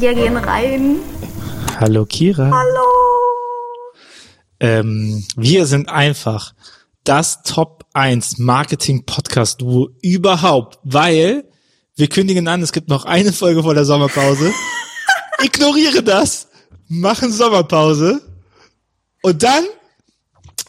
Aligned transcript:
wir 0.00 0.14
gehen 0.14 0.36
rein. 0.36 0.96
Hallo 1.80 2.06
Kira. 2.06 2.50
Hallo. 2.50 2.86
Ähm, 4.60 5.24
wir 5.36 5.66
sind 5.66 5.88
einfach 5.88 6.54
das 7.04 7.42
Top 7.42 7.84
1 7.94 8.38
Marketing 8.38 9.04
Podcast 9.04 9.60
Duo 9.60 9.90
überhaupt, 10.02 10.78
weil 10.84 11.44
wir 11.96 12.08
kündigen 12.08 12.46
an, 12.46 12.62
es 12.62 12.72
gibt 12.72 12.88
noch 12.88 13.06
eine 13.06 13.32
Folge 13.32 13.62
vor 13.62 13.74
der 13.74 13.84
Sommerpause. 13.84 14.52
Ignoriere 15.42 16.02
das, 16.02 16.48
machen 16.86 17.32
Sommerpause 17.32 18.20
und 19.22 19.42
dann, 19.42 19.64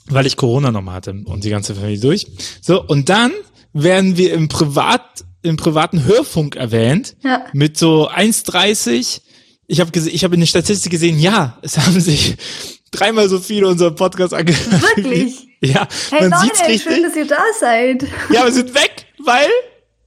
weil 0.07 0.25
ich 0.25 0.37
Corona 0.37 0.71
nochmal 0.71 0.95
hatte 0.95 1.11
und 1.25 1.43
die 1.43 1.49
ganze 1.49 1.75
Familie 1.75 1.99
durch, 1.99 2.27
so 2.61 2.83
und 2.83 3.09
dann 3.09 3.31
werden 3.73 4.17
wir 4.17 4.33
im 4.33 4.47
Privat 4.47 5.25
im 5.41 5.57
privaten 5.57 6.05
Hörfunk 6.05 6.55
erwähnt 6.55 7.15
Ja. 7.23 7.45
mit 7.53 7.77
so 7.77 8.09
1,30. 8.09 9.21
Ich 9.67 9.79
habe 9.79 9.91
gesehen, 9.91 10.13
ich 10.15 10.23
habe 10.23 10.33
in 10.35 10.41
der 10.41 10.47
Statistik 10.47 10.91
gesehen, 10.91 11.19
ja, 11.19 11.57
es 11.61 11.77
haben 11.77 11.99
sich 11.99 12.35
dreimal 12.91 13.29
so 13.29 13.39
viele 13.39 13.67
unseren 13.67 13.95
Podcast 13.95 14.33
angehört. 14.33 14.81
Wirklich? 14.95 15.47
Ja, 15.61 15.87
Hey 16.11 16.27
man 16.29 16.39
sieht's 16.41 16.59
Leute, 16.59 16.71
richtig. 16.71 16.93
schön, 16.93 17.03
dass 17.03 17.15
ihr 17.15 17.27
da 17.27 17.41
seid. 17.59 18.03
Ja, 18.33 18.45
wir 18.45 18.51
sind 18.51 18.73
weg, 18.73 19.05
weil 19.25 19.47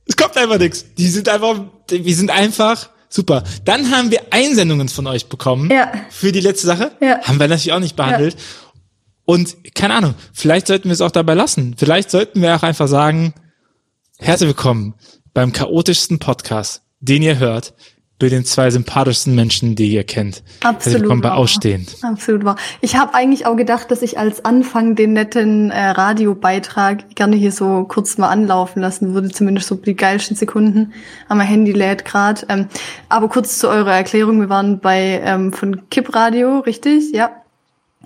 es 0.07 0.17
kommt 0.17 0.37
einfach 0.37 0.59
nichts. 0.59 0.85
Die 0.97 1.09
sind 1.09 1.29
einfach, 1.29 1.61
wir 1.91 2.15
sind 2.17 2.31
einfach 2.31 2.89
super. 3.09 3.45
Dann 3.65 3.91
haben 3.91 4.11
wir 4.11 4.21
Einsendungen 4.31 4.89
von 4.89 5.07
euch 5.07 5.27
bekommen 5.27 5.71
Ja. 5.71 5.93
für 6.11 6.33
die 6.33 6.41
letzte 6.41 6.67
Sache. 6.67 6.93
Ja. 7.01 7.21
Haben 7.23 7.39
wir 7.39 7.49
natürlich 7.49 7.73
auch 7.73 7.81
nicht 7.81 7.97
behandelt. 7.97 8.37
Und 9.25 9.75
keine 9.75 9.95
Ahnung, 9.95 10.15
vielleicht 10.33 10.67
sollten 10.67 10.85
wir 10.89 10.95
es 10.95 11.01
auch 11.03 11.11
dabei 11.11 11.35
lassen. 11.35 11.77
Vielleicht 11.79 12.11
sollten 12.11 12.41
wir 12.43 12.57
auch 12.57 12.63
einfach 12.65 12.89
sagen, 12.89 13.35
herzlich 14.19 14.49
willkommen 14.49 14.95
beim 15.35 15.53
chaotischsten 15.53 16.19
Podcast, 16.19 16.83
den 17.01 17.23
ihr 17.23 17.39
hört, 17.39 17.75
bei 18.19 18.29
den 18.29 18.45
zwei 18.45 18.71
sympathischsten 18.71 19.35
Menschen, 19.35 19.75
die 19.75 19.93
ihr 19.93 20.05
kennt. 20.05 20.45
Absolut. 20.63 21.01
willkommen 21.01 21.23
bei. 21.23 21.33
Ausstehend. 21.33 21.97
Absolut 22.03 22.45
wahr. 22.45 22.57
Ich 22.81 22.95
habe 22.95 23.15
eigentlich 23.15 23.47
auch 23.47 23.57
gedacht, 23.57 23.91
dass 23.91 24.01
ich 24.01 24.17
als 24.17 24.45
Anfang 24.45 24.95
den 24.95 25.15
netten 25.15 25.73
äh, 25.73 25.89
Radiobeitrag 25.89 27.17
gerne 27.17 27.35
hier 27.35 27.51
so 27.51 27.85
kurz 27.89 28.19
mal 28.19 28.29
anlaufen 28.29 28.81
lassen 28.81 29.13
würde, 29.13 29.31
zumindest 29.31 29.67
so 29.67 29.75
die 29.75 29.97
geilsten 29.97 30.37
Sekunden. 30.37 30.93
Aber 31.27 31.39
mein 31.39 31.49
Handy 31.49 31.73
lädt 31.73 32.05
grad. 32.05 32.47
Ähm, 32.49 32.69
aber 33.09 33.29
kurz 33.29 33.59
zu 33.59 33.69
eurer 33.69 33.95
Erklärung, 33.95 34.41
wir 34.41 34.49
waren 34.49 34.79
bei 34.79 35.21
ähm, 35.25 35.53
von 35.53 35.89
Kipp 35.91 36.15
Radio, 36.15 36.61
richtig? 36.61 37.13
Ja. 37.13 37.42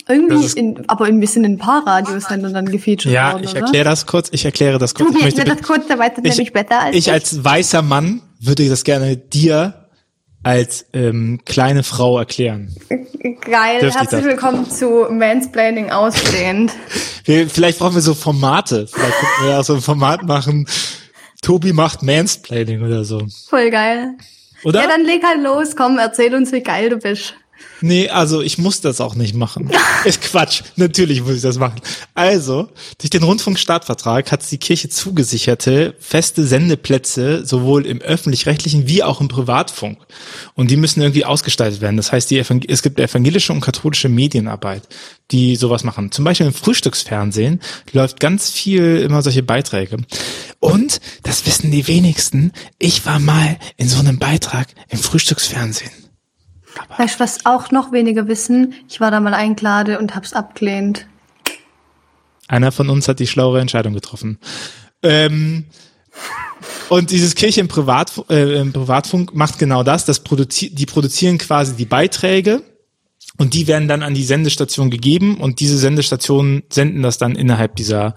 Irgendwie, 0.09 0.45
ist- 0.45 0.57
in, 0.57 0.89
aber 0.89 1.07
ein 1.07 1.19
bisschen 1.21 1.45
in 1.45 1.55
ein 1.55 1.59
paar 1.59 1.87
Radiosendern 1.87 2.55
dann 2.55 2.67
gefeatured 2.67 3.13
Ja, 3.13 3.33
worden, 3.33 3.45
ich 3.45 3.51
oder? 3.53 3.61
erkläre 3.63 3.85
das 3.85 4.07
kurz. 4.07 4.29
Ich 4.33 4.45
erkläre 4.45 4.79
das 4.79 4.95
kurz. 4.95 5.11
Du 5.11 5.17
Ich 5.19 5.25
möchte 5.25 5.45
das 5.45 5.63
kurz, 5.63 5.87
der 5.87 5.99
weiß 5.99 6.13
das 6.17 6.23
nämlich 6.25 6.53
besser 6.53 6.81
als 6.81 6.97
ich 6.97 7.11
als 7.11 7.43
weißer 7.45 7.83
Mann 7.83 8.23
würde 8.41 8.69
das 8.69 8.85
gerne 8.85 9.17
dir 9.17 9.87
als 10.43 10.87
ähm, 10.93 11.41
kleine 11.45 11.83
Frau 11.83 12.19
erklären. 12.19 12.73
Geil, 12.89 13.81
Dürfte 13.81 13.87
ich 13.89 13.95
herzlich 13.95 14.11
das? 14.11 14.25
willkommen 14.25 14.71
zu 14.71 15.07
Mansplaining 15.11 15.91
ausstehend. 15.91 16.71
Wir, 17.25 17.49
vielleicht 17.51 17.81
brauchen 17.81 17.97
wir 17.97 18.03
so 18.03 18.15
Formate. 18.15 18.87
Vielleicht 18.87 19.15
könnten 19.15 19.45
wir 19.49 19.59
auch 19.59 19.65
so 19.65 19.75
ein 19.75 19.81
Format 19.81 20.23
machen. 20.23 20.69
Tobi 21.43 21.73
macht 21.73 22.03
Mansplaining 22.05 22.81
oder 22.83 23.05
so. 23.05 23.27
Voll 23.49 23.71
geil. 23.71 24.11
Oder? 24.65 24.83
Ja, 24.83 24.87
dann 24.89 25.05
leg 25.05 25.23
halt 25.25 25.43
los, 25.43 25.75
komm, 25.75 25.99
erzähl 25.99 26.33
uns, 26.35 26.53
wie 26.53 26.63
geil 26.63 26.91
du 26.91 26.97
bist. 26.99 27.35
Nee, 27.81 28.09
also 28.09 28.41
ich 28.41 28.59
muss 28.59 28.81
das 28.81 29.01
auch 29.01 29.15
nicht 29.15 29.35
machen. 29.35 29.71
Ist 30.05 30.23
Quatsch. 30.23 30.63
Natürlich 30.77 31.23
muss 31.23 31.37
ich 31.37 31.43
das 31.43 31.59
machen. 31.59 31.81
Also, 32.15 32.69
durch 32.99 33.11
den 33.11 33.23
Rundfunkstartvertrag 33.23 34.33
hat 34.33 34.51
die 34.51 34.59
Kirche 34.59 34.89
zugesicherte 34.89 35.95
feste 35.99 36.47
Sendeplätze 36.47 37.45
sowohl 37.45 37.85
im 37.85 38.01
öffentlich-rechtlichen 38.01 38.89
wie 38.89 39.03
auch 39.03 39.21
im 39.21 39.29
Privatfunk. 39.29 39.99
Und 40.55 40.71
die 40.71 40.77
müssen 40.77 41.03
irgendwie 41.03 41.25
ausgestaltet 41.25 41.81
werden. 41.81 41.97
Das 41.97 42.13
heißt, 42.13 42.31
die 42.31 42.39
Evangel 42.39 42.71
es 42.71 42.83
gibt 42.83 42.99
evangelische 42.99 43.53
und 43.53 43.61
katholische 43.61 44.09
Medienarbeit, 44.09 44.83
die 45.31 45.57
sowas 45.57 45.85
machen. 45.85 46.13
Zum 46.13 46.25
Beispiel 46.25 46.47
im 46.47 46.55
Frühstücksfernsehen 46.55 47.61
läuft 47.93 48.21
ganz 48.21 48.51
viel 48.51 48.99
immer 48.99 49.23
solche 49.23 49.43
Beiträge. 49.43 49.99
Und, 50.61 51.01
das 51.23 51.47
wissen 51.47 51.71
die 51.71 51.87
wenigsten, 51.87 52.53
ich 52.79 53.05
war 53.05 53.19
mal 53.19 53.59
in 53.77 53.89
so 53.89 53.99
einem 53.99 54.19
Beitrag 54.19 54.69
im 54.89 54.99
Frühstücksfernsehen. 54.99 56.06
Weißt 56.97 57.17
du, 57.17 57.21
was 57.21 57.47
auch 57.47 57.71
noch 57.71 57.93
weniger 57.93 58.29
wissen? 58.29 58.75
Ich 58.89 59.01
war 59.01 59.11
da 59.11 59.21
mal 59.21 59.35
eingeladen 59.35 59.97
und 59.97 60.15
hab's 60.15 60.33
abgelehnt. 60.33 61.07
Einer 62.49 62.73
von 62.73 62.89
uns 62.91 63.09
hat 63.09 63.19
die 63.19 63.27
schlauere 63.27 63.61
Entscheidung 63.61 63.95
getroffen. 63.95 64.39
Ähm, 65.03 65.67
und 66.89 67.11
dieses 67.11 67.35
Kirche 67.35 67.61
im, 67.61 67.69
Privat, 67.69 68.13
äh, 68.31 68.61
im 68.61 68.73
Privatfunk 68.73 69.35
macht 69.35 69.59
genau 69.59 69.83
das. 69.83 70.05
das 70.05 70.21
produzi 70.21 70.71
die 70.71 70.87
produzieren 70.87 71.39
quasi 71.39 71.75
die 71.75 71.85
Beiträge 71.85 72.63
und 73.39 73.55
die 73.55 73.67
werden 73.67 73.89
dann 73.89 74.03
an 74.03 74.15
die 74.15 74.23
Sendestation 74.23 74.91
gegeben 74.91 75.39
und 75.39 75.61
diese 75.61 75.79
Sendestationen 75.79 76.63
senden 76.71 77.03
das 77.03 77.19
dann 77.19 77.35
innerhalb 77.35 77.77
dieser 77.77 78.15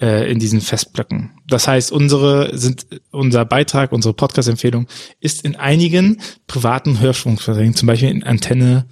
äh, 0.00 0.30
in 0.30 0.38
diesen 0.38 0.60
Festblöcken. 0.60 1.30
Das 1.48 1.68
heißt, 1.68 1.92
unsere 1.92 2.56
sind 2.56 2.86
unser 3.10 3.44
Beitrag, 3.44 3.92
unsere 3.92 4.14
Podcast-Empfehlung 4.14 4.86
ist 5.20 5.44
in 5.44 5.56
einigen 5.56 6.20
privaten 6.46 7.00
Hörfunkverträgen, 7.00 7.74
zum 7.74 7.86
Beispiel 7.86 8.10
in 8.10 8.22
Antenne 8.22 8.86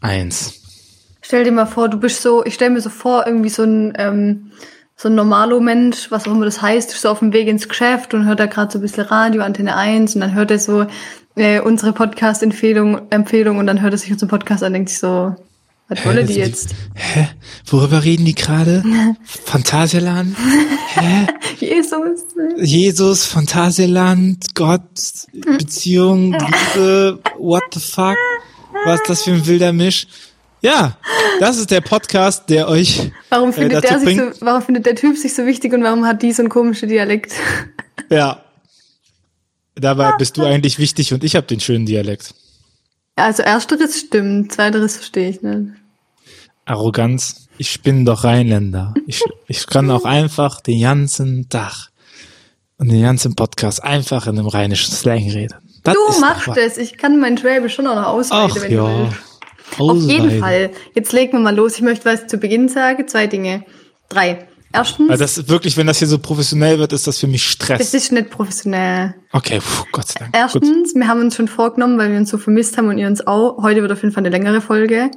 1. 0.00 0.60
Stell 1.22 1.44
dir 1.44 1.52
mal 1.52 1.66
vor, 1.66 1.88
du 1.88 1.98
bist 1.98 2.22
so, 2.22 2.44
ich 2.44 2.54
stell 2.54 2.70
mir 2.70 2.80
so 2.80 2.90
vor, 2.90 3.26
irgendwie 3.26 3.48
so 3.48 3.62
ein, 3.62 3.94
ähm, 3.96 4.52
so 4.96 5.08
ein 5.08 5.14
normalo 5.14 5.60
Mensch, 5.60 6.10
was 6.10 6.26
auch 6.26 6.32
immer 6.32 6.44
das 6.44 6.60
heißt, 6.60 6.92
ist 6.92 7.02
so 7.02 7.08
auf 7.08 7.20
dem 7.20 7.32
Weg 7.32 7.48
ins 7.48 7.68
Geschäft 7.68 8.12
und 8.12 8.26
hört 8.26 8.40
da 8.40 8.46
gerade 8.46 8.72
so 8.72 8.78
ein 8.78 8.82
bisschen 8.82 9.04
Radio, 9.04 9.42
Antenne 9.42 9.76
1 9.76 10.14
und 10.14 10.20
dann 10.20 10.34
hört 10.34 10.50
er 10.50 10.58
so 10.58 10.86
äh, 11.36 11.60
unsere 11.60 11.92
Podcast-Empfehlung 11.92 13.10
Empfehlung 13.10 13.58
und 13.58 13.66
dann 13.66 13.80
hört 13.80 13.94
er 13.94 13.98
sich 13.98 14.12
unseren 14.12 14.28
Podcast 14.28 14.62
an 14.62 14.68
und 14.68 14.74
denkt 14.74 14.90
sich 14.90 14.98
so, 14.98 15.34
was 15.92 16.04
wolle 16.06 16.24
die 16.24 16.34
jetzt? 16.34 16.70
Hä? 16.94 17.28
Worüber 17.66 18.02
reden 18.04 18.24
die 18.24 18.34
gerade? 18.34 18.82
Phantasialand? 19.44 20.36
Hä? 20.94 21.26
Jesus. 21.58 22.24
Jesus, 22.56 23.26
Phantasialand, 23.26 24.54
Gott, 24.54 25.26
Beziehung, 25.32 26.32
Liebe, 26.74 27.18
what 27.38 27.62
the 27.72 27.80
fuck? 27.80 28.16
Was 28.84 29.00
ist 29.00 29.08
das 29.10 29.22
für 29.22 29.32
ein 29.32 29.46
wilder 29.46 29.72
Misch? 29.72 30.06
Ja, 30.62 30.96
das 31.40 31.58
ist 31.58 31.70
der 31.70 31.80
Podcast, 31.80 32.48
der 32.48 32.68
euch 32.68 33.10
Warum 33.30 33.50
äh, 33.50 33.52
findet 33.52 33.84
dazu 33.84 33.94
der 33.94 33.98
sich 34.00 34.16
so, 34.16 34.46
warum 34.46 34.62
findet 34.62 34.86
der 34.86 34.94
Typ 34.94 35.18
sich 35.18 35.34
so 35.34 35.44
wichtig 35.44 35.72
und 35.72 35.82
warum 35.82 36.06
hat 36.06 36.22
die 36.22 36.32
so 36.32 36.42
einen 36.42 36.48
komischen 36.48 36.88
Dialekt? 36.88 37.32
Ja. 38.08 38.44
Dabei 39.74 40.12
bist 40.18 40.36
du 40.36 40.44
eigentlich 40.44 40.78
wichtig 40.78 41.12
und 41.12 41.24
ich 41.24 41.34
habe 41.34 41.46
den 41.46 41.60
schönen 41.60 41.84
Dialekt. 41.84 42.34
Also 43.16 43.42
ersteres 43.42 43.98
stimmt, 43.98 44.52
zweiteres 44.52 44.96
verstehe 44.96 45.28
ich 45.28 45.42
nicht. 45.42 45.72
Arroganz. 46.64 47.48
Ich 47.58 47.82
bin 47.82 48.04
doch 48.04 48.24
Rheinländer. 48.24 48.94
Ich, 49.06 49.22
ich 49.48 49.66
kann 49.66 49.90
auch 49.90 50.04
einfach 50.04 50.60
den 50.60 50.80
ganzen 50.80 51.48
Tag 51.48 51.88
und 52.78 52.90
den 52.90 53.02
ganzen 53.02 53.34
Podcast 53.34 53.82
einfach 53.82 54.26
in 54.26 54.38
einem 54.38 54.48
rheinischen 54.48 54.92
Slang 54.92 55.28
reden. 55.28 55.54
Das 55.84 55.94
Du 55.94 56.20
machst 56.20 56.48
es. 56.56 56.78
Ich 56.78 56.96
kann 56.96 57.18
mein 57.20 57.36
Schwäbisch 57.36 57.74
schon 57.74 57.86
auch 57.86 57.96
noch 57.96 58.06
ausreden, 58.06 58.50
Ach 58.50 58.54
wenn 58.62 58.70
du 58.70 58.76
ja. 58.76 58.98
willst. 59.04 59.18
Auf 59.78 59.98
jeden. 60.02 60.40
Fall. 60.40 60.70
Jetzt 60.94 61.12
legen 61.12 61.32
wir 61.32 61.40
mal 61.40 61.54
los. 61.54 61.76
Ich 61.76 61.82
möchte 61.82 62.04
was 62.04 62.26
zu 62.26 62.38
Beginn 62.38 62.68
sagen. 62.68 63.08
Zwei 63.08 63.26
Dinge. 63.26 63.64
Drei. 64.08 64.46
Erstens, 64.74 65.10
Also 65.10 65.24
das 65.24 65.48
wirklich, 65.48 65.76
wenn 65.76 65.86
das 65.86 65.98
hier 65.98 66.08
so 66.08 66.18
professionell 66.18 66.78
wird, 66.78 66.92
ist 66.94 67.06
das 67.06 67.18
für 67.18 67.26
mich 67.26 67.42
das 67.58 67.66
Stress. 67.66 67.94
ist 67.94 68.10
nicht 68.12 68.30
professionell. 68.30 69.14
Okay, 69.32 69.60
puh, 69.60 69.84
Gott 69.92 70.08
sei 70.08 70.20
Dank. 70.20 70.32
Gut. 70.32 70.40
Erstens, 70.40 70.94
wir 70.94 71.06
haben 71.08 71.20
uns 71.20 71.36
schon 71.36 71.48
vorgenommen, 71.48 71.98
weil 71.98 72.10
wir 72.10 72.16
uns 72.18 72.30
so 72.30 72.38
vermisst 72.38 72.78
haben 72.78 72.88
und 72.88 72.96
ihr 72.96 73.06
uns 73.06 73.26
auch. 73.26 73.62
Heute 73.62 73.82
wird 73.82 73.92
auf 73.92 74.02
jeden 74.02 74.14
Fall 74.14 74.22
eine 74.22 74.30
längere 74.30 74.60
Folge. 74.62 75.10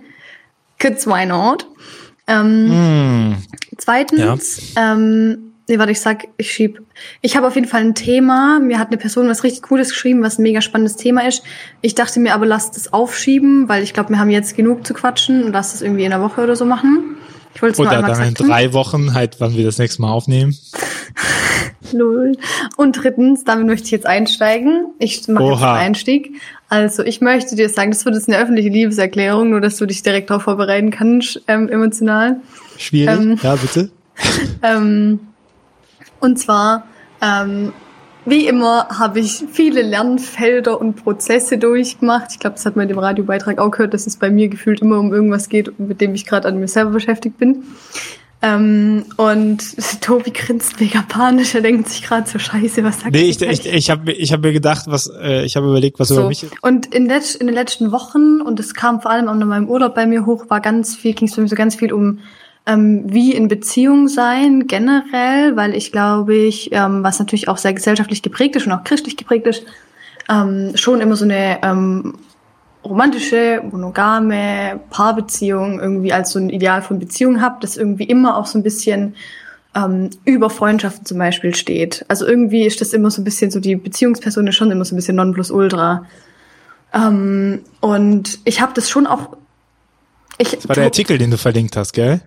Kids, 0.80 1.08
why 1.08 1.26
not? 1.26 1.68
Ähm, 2.28 3.32
Mm, 3.32 3.36
Zweitens, 3.78 4.74
ähm, 4.78 5.52
nee, 5.68 5.78
warte, 5.78 5.92
ich 5.92 6.00
sag, 6.02 6.28
ich 6.38 6.52
schieb. 6.52 6.82
Ich 7.22 7.36
habe 7.38 7.46
auf 7.48 7.56
jeden 7.56 7.68
Fall 7.68 7.82
ein 7.82 7.94
Thema. 7.94 8.60
Mir 8.60 8.80
hat 8.80 8.88
eine 8.88 8.98
Person 8.98 9.28
was 9.28 9.44
richtig 9.44 9.62
Cooles 9.64 9.90
geschrieben, 9.90 10.24
was 10.24 10.40
ein 10.40 10.44
mega 10.44 10.62
spannendes 10.62 10.96
Thema 10.96 11.28
ist. 11.28 11.44
Ich 11.82 11.94
dachte 11.94 12.20
mir 12.20 12.34
aber, 12.34 12.46
lass 12.46 12.72
das 12.72 12.92
aufschieben, 12.94 13.70
weil 13.70 13.84
ich 13.84 13.94
glaube, 13.94 14.10
wir 14.10 14.20
haben 14.20 14.30
jetzt 14.30 14.56
genug 14.56 14.88
zu 14.88 14.94
quatschen 14.94 15.44
und 15.44 15.52
lass 15.54 15.74
das 15.74 15.82
irgendwie 15.82 16.04
in 16.06 16.14
einer 16.14 16.24
Woche 16.24 16.42
oder 16.42 16.56
so 16.56 16.66
machen. 16.66 17.18
Ich 17.54 17.62
wollte 17.62 17.74
es 17.74 17.80
Oder 17.80 17.92
einmal 17.92 18.12
dann 18.12 18.28
in 18.30 18.34
drei 18.34 18.74
Wochen, 18.74 19.14
halt, 19.14 19.36
wann 19.40 19.56
wir 19.56 19.64
das 19.64 19.78
nächste 19.78 20.02
Mal 20.02 20.12
aufnehmen. 20.12 20.58
Lol. 21.94 22.38
Und 22.78 23.04
drittens, 23.04 23.44
damit 23.44 23.68
möchte 23.68 23.86
ich 23.86 23.92
jetzt 23.92 24.06
einsteigen. 24.06 24.88
Ich 25.00 25.28
mache 25.28 25.44
jetzt 25.46 25.64
einen 25.64 25.78
Einstieg. 25.78 26.42
Also 26.70 27.04
ich 27.04 27.22
möchte 27.22 27.56
dir 27.56 27.70
sagen, 27.70 27.92
das 27.92 28.06
wird 28.06 28.16
jetzt 28.16 28.28
eine 28.28 28.40
öffentliche 28.40 28.70
Liebeserklärung, 28.70 29.50
nur 29.50 29.62
dass 29.62 29.78
du 29.78 29.86
dich 29.86 30.02
direkt 30.02 30.30
darauf 30.30 30.44
vorbereiten 30.44 30.92
kannst, 30.92 31.42
ähm, 31.48 31.70
emotional. 31.70 32.38
Schwierig. 32.78 33.20
Ähm. 33.20 33.40
Ja, 33.42 33.56
bitte. 33.56 33.90
Ähm, 34.64 35.20
und 36.22 36.40
zwar, 36.40 36.88
ähm, 37.22 37.74
wie 38.26 38.48
immer, 38.48 38.88
habe 38.90 39.20
ich 39.20 39.44
viele 39.52 39.84
Lernfelder 39.84 40.82
und 40.82 40.96
Prozesse 40.96 41.60
durchgemacht. 41.60 42.32
Ich 42.32 42.40
glaube, 42.40 42.56
das 42.56 42.66
hat 42.66 42.76
man 42.76 42.84
in 42.84 42.90
dem 42.90 42.98
Radiobeitrag 42.98 43.60
auch 43.60 43.70
gehört, 43.70 43.94
dass 43.94 44.08
es 44.08 44.18
bei 44.18 44.32
mir 44.32 44.48
gefühlt 44.48 44.82
immer 44.82 45.00
um 45.00 45.14
irgendwas 45.14 45.50
geht, 45.50 45.78
mit 45.80 46.02
dem 46.02 46.16
ich 46.16 46.26
gerade 46.26 46.48
an 46.48 46.60
mir 46.60 46.68
selber 46.68 46.92
beschäftigt 46.92 47.38
bin. 47.38 47.64
Ähm, 48.46 49.06
und 49.18 49.64
Tobi 50.02 50.30
grinst 50.32 50.80
mega 50.80 51.04
panisch. 51.08 51.56
Er 51.56 51.62
denkt 51.62 51.90
sich 51.90 52.04
gerade 52.04 52.30
so 52.30 52.38
Scheiße, 52.38 52.84
was 52.84 53.00
sagt 53.00 53.14
Nee, 53.14 53.24
ich, 53.24 53.42
ich, 53.42 53.66
ich 53.66 53.90
habe 53.90 54.12
ich 54.12 54.32
hab 54.32 54.42
mir 54.42 54.54
gedacht, 54.54 54.86
was 54.88 55.10
äh, 55.20 55.44
ich 55.46 55.56
habe 55.56 55.68
überlegt, 55.68 56.00
was 56.00 56.10
so. 56.10 56.20
über 56.20 56.28
mich. 56.28 56.46
Und 56.62 56.94
in, 56.94 57.08
letz, 57.08 57.34
in 57.34 57.48
den 57.48 57.56
letzten 57.56 57.92
Wochen, 57.92 58.42
und 58.42 58.60
es 58.60 58.76
kam 58.76 59.02
vor 59.02 59.10
allem 59.10 59.28
auch 59.30 59.36
noch 59.36 59.48
meinem 59.48 59.68
Urlaub 59.68 59.96
bei 59.96 60.06
mir 60.06 60.28
hoch, 60.28 60.46
war 60.50 60.62
ganz 60.62 60.96
viel, 60.96 61.16
ging 61.16 61.28
es 61.28 61.34
für 61.34 61.42
mich 61.42 61.50
so 61.50 61.56
ganz 61.56 61.76
viel 61.76 61.92
um 61.92 62.20
ähm, 62.68 63.04
wie 63.08 63.34
in 63.34 63.48
Beziehung 63.48 64.08
sein 64.08 64.68
generell, 64.68 65.56
weil 65.56 65.76
ich 65.76 65.92
glaube 65.92 66.36
ich, 66.36 66.72
ähm, 66.72 67.04
was 67.04 67.20
natürlich 67.20 67.48
auch 67.48 67.58
sehr 67.58 67.74
gesellschaftlich 67.74 68.22
geprägt 68.22 68.56
ist 68.56 68.68
und 68.68 68.74
auch 68.74 68.84
christlich 68.84 69.18
geprägt 69.18 69.48
ist, 69.48 69.64
ähm, 70.30 70.72
schon 70.76 71.02
immer 71.02 71.16
so 71.16 71.26
eine 71.26 71.60
ähm, 71.64 72.16
romantische, 72.86 73.62
monogame 73.70 74.80
Paarbeziehung 74.90 75.80
irgendwie 75.80 76.14
als 76.14 76.32
so 76.32 76.40
ein 76.40 76.50
Ideal 76.50 76.82
von 76.82 77.00
Beziehung 77.00 77.42
habe, 77.42 77.58
das 77.62 77.78
irgendwie 77.78 78.06
immer 78.06 78.38
auch 78.38 78.46
so 78.46 78.58
ein 78.60 78.64
bisschen 78.64 79.16
ähm, 79.76 80.10
über 80.24 80.50
Freundschaften 80.50 81.06
zum 81.06 81.18
Beispiel 81.18 81.54
steht. 81.56 82.06
Also 82.08 82.26
irgendwie 82.26 82.64
ist 82.64 82.80
das 82.82 82.94
immer 82.94 83.12
so 83.12 83.22
ein 83.22 83.26
bisschen 83.26 83.52
so, 83.52 83.60
die 83.60 83.76
Beziehungsperson 83.76 84.48
ist 84.48 84.56
schon 84.56 84.72
immer 84.72 84.86
so 84.86 84.94
ein 84.94 84.98
bisschen 84.98 85.18
Nonplusultra. 85.18 86.06
Ähm, 86.94 87.62
und 87.82 88.40
ich 88.46 88.62
habe 88.62 88.74
das 88.74 88.90
schon 88.90 89.08
auch. 89.08 89.36
Ich, 90.38 90.52
Das 90.52 90.68
war 90.68 90.76
der 90.76 90.86
Artikel, 90.86 91.18
den 91.18 91.32
du 91.32 91.38
verlinkt 91.38 91.76
hast, 91.76 91.94
gell? 91.94 92.22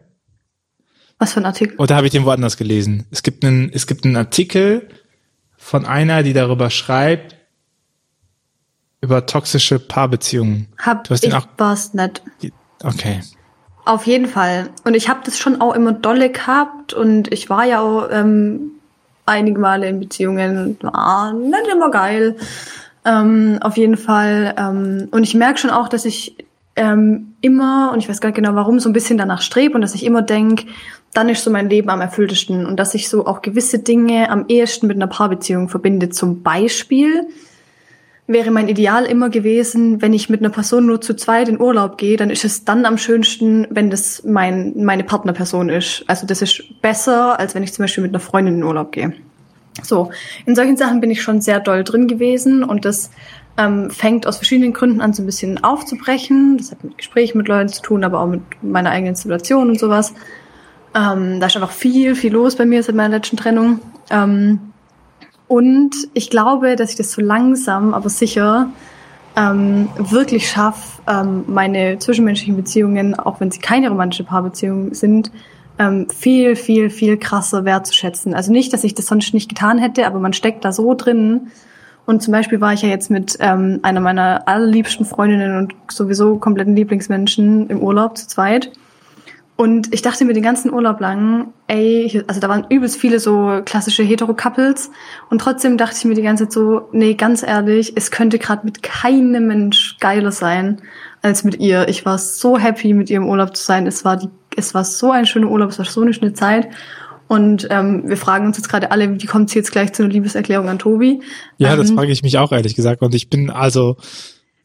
Was 1.19 1.33
für 1.33 1.41
ein 1.41 1.47
Artikel? 1.47 1.77
Oder 1.79 1.97
habe 1.97 2.07
ich 2.07 2.13
den 2.13 2.25
woanders 2.25 2.57
gelesen? 2.57 3.07
Es 3.11 3.23
gibt 3.23 3.45
einen, 3.45 3.71
es 3.73 3.87
gibt 3.87 4.05
einen 4.05 4.17
Artikel 4.17 4.89
von 5.57 5.85
einer, 5.85 6.23
die 6.23 6.33
darüber 6.33 6.71
schreibt, 6.71 7.38
über 9.01 9.27
toxische 9.27 9.79
Paarbeziehungen. 9.79 10.67
Hab 10.79 11.05
Du 11.05 11.11
hast 11.11 11.23
den 11.23 11.31
ich 11.31 11.37
auch- 11.37 11.47
war's 11.57 11.95
nicht. 11.95 12.23
Okay. 12.83 13.21
Auf 13.85 14.07
jeden 14.07 14.27
Fall. 14.27 14.69
Und 14.85 14.95
ich 14.95 15.09
habe 15.09 15.21
das 15.25 15.39
schon 15.39 15.61
auch 15.61 15.75
immer 15.75 15.93
dolle 15.93 16.31
gehabt 16.31 16.93
und 16.93 17.33
ich 17.33 17.49
war 17.49 17.65
ja 17.65 17.81
auch 17.81 18.09
ähm, 18.11 18.73
einige 19.25 19.59
Male 19.59 19.89
in 19.89 20.01
Beziehungen, 20.01 20.77
war 20.83 21.33
nicht 21.33 21.69
immer 21.73 21.91
geil. 21.91 22.37
Ähm, 23.05 23.59
auf 23.63 23.77
jeden 23.77 23.97
Fall. 23.97 24.55
Ähm, 24.59 25.09
und 25.11 25.23
ich 25.23 25.35
merke 25.35 25.59
schon 25.59 25.71
auch, 25.71 25.89
dass 25.89 26.05
ich 26.05 26.37
ähm, 26.77 27.35
immer, 27.41 27.91
und 27.93 27.99
ich 28.01 28.09
weiß 28.09 28.21
gar 28.21 28.29
nicht 28.29 28.37
genau 28.37 28.55
warum, 28.55 28.79
so 28.79 28.89
ein 28.91 28.93
bisschen 28.93 29.17
danach 29.17 29.41
strebe 29.41 29.75
und 29.75 29.81
dass 29.81 29.95
ich 29.95 30.05
immer 30.05 30.23
denk, 30.23 30.67
dann 31.15 31.29
ist 31.31 31.43
so 31.43 31.51
mein 31.51 31.71
Leben 31.71 31.89
am 31.89 32.01
erfülltesten 32.03 32.67
und 32.67 32.77
dass 32.77 32.95
ich 32.95 33.09
so 33.09 33.27
auch 33.27 33.41
gewisse 33.41 33.79
Dinge 33.79 34.31
am 34.31 34.45
ehesten 34.49 34.87
mit 34.87 34.97
einer 34.97 35.07
Paarbeziehung 35.07 35.69
verbinde. 35.71 36.11
Zum 36.11 36.43
Beispiel 36.43 37.27
wäre 38.29 38.51
mein 38.51 38.69
Ideal 38.69 39.07
immer 39.07 39.31
gewesen, 39.31 40.03
wenn 40.03 40.13
ich 40.13 40.29
mit 40.29 40.41
einer 40.41 40.51
Person 40.51 40.87
nur 40.87 41.01
zu 41.01 41.17
zweit 41.17 41.49
in 41.49 41.59
Urlaub 41.59 41.97
gehe, 41.97 42.19
dann 42.19 42.29
ist 42.29 42.45
es 42.45 42.65
dann 42.65 42.85
am 42.85 42.99
schönsten, 42.99 43.67
wenn 43.71 43.89
das 43.89 44.23
mein, 44.25 44.75
meine 44.77 45.03
Partnerperson 45.03 45.71
ist. 45.71 46.05
Also 46.07 46.27
das 46.27 46.43
ist 46.43 46.63
besser, 46.83 47.41
als 47.41 47.55
wenn 47.55 47.63
ich 47.63 47.73
zum 47.73 47.85
Beispiel 47.85 48.03
mit 48.03 48.13
einer 48.13 48.21
Freundin 48.21 48.57
in 48.57 48.63
Urlaub 48.63 48.93
gehe. 48.93 49.15
So, 49.83 50.11
in 50.45 50.55
solchen 50.55 50.77
Sachen 50.77 51.01
bin 51.01 51.11
ich 51.11 51.23
schon 51.23 51.41
sehr 51.41 51.59
doll 51.59 51.85
drin 51.85 52.07
gewesen 52.07 52.65
und 52.65 52.85
das 52.85 53.11
ähm, 53.57 53.91
fängt 53.91 54.27
aus 54.27 54.37
verschiedenen 54.37 54.75
Gründen 54.75 55.01
an, 55.01 55.15
so 55.15 55.23
ein 55.23 55.27
bisschen 55.27 55.65
aufzubrechen. 55.65 56.59
Das 56.59 56.71
hat 56.71 56.85
mit 56.85 56.99
Gesprächen 56.99 57.39
mit 57.39 57.49
Leuten 57.49 57.69
zu 57.69 57.81
tun, 57.81 58.05
aber 58.05 58.21
auch 58.21 58.27
mit 58.27 58.43
meiner 58.61 58.91
eigenen 58.91 59.15
Situation 59.15 59.71
und 59.71 59.81
sowas. 59.81 60.13
Ähm, 60.95 61.41
da 61.41 61.47
ist 61.47 61.57
einfach 61.57 61.71
viel, 61.71 62.15
viel 62.15 62.33
los 62.33 62.57
bei 62.57 62.67
mir 62.67 62.83
seit 62.83 62.95
meiner 62.95 63.17
letzten 63.17 63.39
Trennung. 63.39 63.81
Ähm, 64.11 64.61
und 65.49 65.91
ich 66.13 66.31
glaube, 66.31 66.77
dass 66.77 66.91
ich 66.91 66.97
das 66.97 67.11
so 67.11 67.23
langsam, 67.23 67.95
aber 67.95 68.11
sicher 68.11 68.71
ähm, 69.37 69.89
wirklich 69.97 70.49
schaffe, 70.49 71.01
ähm, 71.09 71.45
meine 71.47 71.99
zwischenmenschlichen 71.99 72.57
Beziehungen, 72.57 73.19
auch 73.19 73.41
wenn 73.41 73.51
sie 73.51 73.61
keine 73.61 73.89
romantische 73.89 74.25
Paarbeziehung 74.25 74.95
sind, 74.95 75.31
ähm, 75.79 76.09
viel, 76.11 76.57
viel, 76.57 76.91
viel 76.91 77.17
krasser 77.17 77.65
wertzuschätzen. 77.65 78.35
Also 78.35 78.53
nicht, 78.53 78.73
dass 78.73 78.85
ich 78.85 78.95
das 78.95 79.07
sonst 79.07 79.33
nicht 79.33 79.49
getan 79.49 79.79
hätte, 79.79 80.07
aber 80.07 80.19
man 80.19 80.33
steckt 80.33 80.65
da 80.65 80.73
so 80.73 80.95
drin. 80.95 81.49
Und 82.05 82.23
zum 82.23 82.33
Beispiel 82.33 82.61
war 82.61 82.73
ich 82.73 82.83
ja 82.83 82.89
jetzt 82.89 83.11
mit 83.11 83.37
ähm, 83.41 83.81
einer 83.83 84.01
meiner 84.01 84.49
allerliebsten 84.49 85.07
Freundinnen 85.07 85.57
und 85.57 85.75
sowieso 85.91 86.37
kompletten 86.37 86.75
Lieblingsmenschen 86.75 87.69
im 87.69 87.81
Urlaub 87.81 88.19
zu 88.19 88.27
zweit. 88.27 88.73
Und 89.61 89.93
ich 89.93 90.03
dachte 90.03 90.25
mir 90.25 90.35
den 90.35 90.45
ganzen 90.45 90.73
Urlaub 90.73 91.01
lang, 91.01 91.53
ey, 91.67 92.23
also 92.29 92.41
da 92.41 92.49
waren 92.49 92.67
übelst 92.69 92.97
viele 92.97 93.19
so 93.19 93.61
klassische 93.65 94.05
Hetero-Couples 94.05 94.93
und 95.31 95.41
trotzdem 95.41 95.77
dachte 95.77 95.97
ich 95.99 96.05
mir 96.05 96.15
die 96.15 96.23
ganze 96.23 96.45
Zeit 96.45 96.53
so, 96.53 96.83
nee, 96.93 97.15
ganz 97.15 97.43
ehrlich, 97.43 97.93
es 97.97 98.13
könnte 98.13 98.39
gerade 98.39 98.65
mit 98.65 98.85
keinem 98.85 99.49
Mensch 99.49 99.97
geiler 99.99 100.31
sein 100.31 100.81
als 101.23 101.43
mit 101.43 101.59
ihr. 101.59 101.89
Ich 101.89 102.07
war 102.07 102.19
so 102.19 102.57
happy, 102.57 102.95
mit 102.95 103.11
ihr 103.11 103.17
im 103.17 103.27
Urlaub 103.29 103.57
zu 103.57 103.65
sein. 103.65 103.89
Es 103.89 104.05
war 104.05 104.17
die, 104.17 104.29
es 104.55 104.75
war 104.75 104.85
so 104.85 105.11
ein 105.11 105.27
schöner 105.27 105.51
Urlaub, 105.51 105.71
es 105.71 105.79
war 105.81 105.87
so 105.87 106.03
eine 106.03 106.15
schöne 106.15 106.35
Zeit. 106.35 106.69
Und 107.27 107.67
ähm, 107.69 108.05
wir 108.07 108.17
fragen 108.17 108.47
uns 108.47 108.59
jetzt 108.59 108.69
gerade 108.69 108.93
alle, 108.93 109.21
wie 109.21 109.27
kommt 109.27 109.51
sie 109.51 109.59
jetzt 109.59 109.73
gleich 109.73 109.93
zu 109.93 110.05
einer 110.05 110.13
Liebeserklärung 110.13 110.69
an 110.69 110.79
Tobi? 110.79 111.21
Ja, 111.57 111.75
das 111.75 111.91
Ähm, 111.91 111.97
frage 111.97 112.13
ich 112.13 112.23
mich 112.23 112.39
auch 112.39 112.53
ehrlich 112.53 112.77
gesagt. 112.77 113.03
Und 113.03 113.13
ich 113.13 113.29
bin 113.29 113.51
also, 113.51 113.97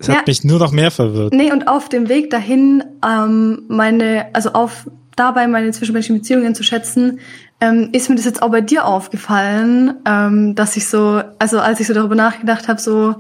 es 0.04 0.10
hat 0.10 0.16
Ja. 0.18 0.22
mich 0.28 0.44
nur 0.44 0.60
noch 0.60 0.72
mehr 0.72 0.92
verwirrt. 0.92 1.34
Nee, 1.34 1.52
und 1.52 1.68
auf 1.68 1.90
dem 1.90 2.10
Weg 2.10 2.30
dahin, 2.30 2.84
ähm, 3.06 3.64
meine, 3.68 4.28
also 4.34 4.52
auf 4.54 4.88
dabei 5.16 5.48
meine 5.48 5.72
zwischenmenschlichen 5.72 6.22
Beziehungen 6.22 6.56
zu 6.56 6.64
schätzen, 6.64 7.20
ähm, 7.62 7.90
ist 7.94 8.10
mir 8.10 8.16
das 8.16 8.26
jetzt 8.26 8.42
auch 8.42 8.50
bei 8.50 8.62
dir 8.62 8.86
aufgefallen, 8.86 9.94
ähm, 10.06 10.56
dass 10.56 10.76
ich 10.76 10.88
so, 10.88 11.22
also 11.40 11.60
als 11.60 11.80
ich 11.80 11.88
so 11.88 11.94
darüber 11.94 12.16
nachgedacht 12.16 12.68
habe, 12.68 12.82
so, 12.82 13.16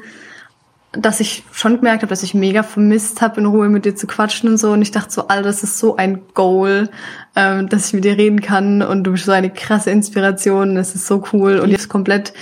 dass 0.91 1.19
ich 1.19 1.43
schon 1.51 1.77
gemerkt 1.77 2.03
habe, 2.03 2.09
dass 2.09 2.21
ich 2.23 2.33
mega 2.33 2.61
vermisst 2.61 3.21
habe, 3.21 3.39
in 3.39 3.45
Ruhe 3.47 3.69
mit 3.69 3.85
dir 3.85 3.95
zu 3.95 4.05
quatschen 4.05 4.49
und 4.49 4.57
so. 4.57 4.71
Und 4.71 4.81
ich 4.81 4.91
dachte 4.91 5.11
so, 5.11 5.27
Alter, 5.27 5.43
das 5.43 5.63
ist 5.63 5.79
so 5.79 5.95
ein 5.95 6.21
Goal, 6.33 6.89
ähm, 7.35 7.69
dass 7.69 7.87
ich 7.87 7.93
mit 7.93 8.03
dir 8.03 8.17
reden 8.17 8.41
kann 8.41 8.81
und 8.81 9.03
du 9.05 9.11
bist 9.11 9.25
so 9.25 9.31
eine 9.31 9.49
krasse 9.49 9.89
Inspiration. 9.91 10.75
Das 10.75 10.93
ist 10.93 11.07
so 11.07 11.23
cool 11.31 11.59
und 11.59 11.69
jetzt 11.69 11.89
komplett. 11.89 12.33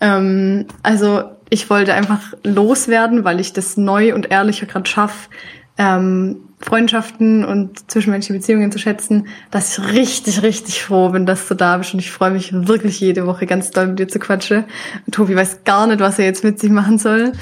Ähm, 0.00 0.66
also 0.82 1.24
ich 1.50 1.68
wollte 1.68 1.94
einfach 1.94 2.20
loswerden, 2.44 3.24
weil 3.24 3.40
ich 3.40 3.52
das 3.52 3.76
neu 3.76 4.14
und 4.14 4.30
ehrlicher 4.30 4.66
gerade 4.66 4.88
schaffe, 4.88 5.28
ähm, 5.76 6.36
Freundschaften 6.60 7.44
und 7.44 7.90
zwischenmenschliche 7.90 8.38
Beziehungen 8.38 8.70
zu 8.70 8.78
schätzen, 8.78 9.28
dass 9.50 9.78
ich 9.78 9.92
richtig, 9.92 10.42
richtig 10.42 10.82
froh 10.82 11.08
bin, 11.08 11.24
dass 11.24 11.48
du 11.48 11.54
da 11.54 11.78
bist 11.78 11.94
und 11.94 12.00
ich 12.00 12.10
freue 12.10 12.32
mich 12.32 12.52
wirklich 12.52 13.00
jede 13.00 13.26
Woche 13.26 13.46
ganz 13.46 13.70
doll 13.70 13.88
mit 13.88 13.98
dir 13.98 14.08
zu 14.08 14.18
quatschen. 14.18 14.64
Tobi 15.10 15.34
weiß 15.36 15.64
gar 15.64 15.86
nicht, 15.86 16.00
was 16.00 16.18
er 16.18 16.26
jetzt 16.26 16.44
mit 16.44 16.60
sich 16.60 16.70
machen 16.70 16.98
soll. 16.98 17.32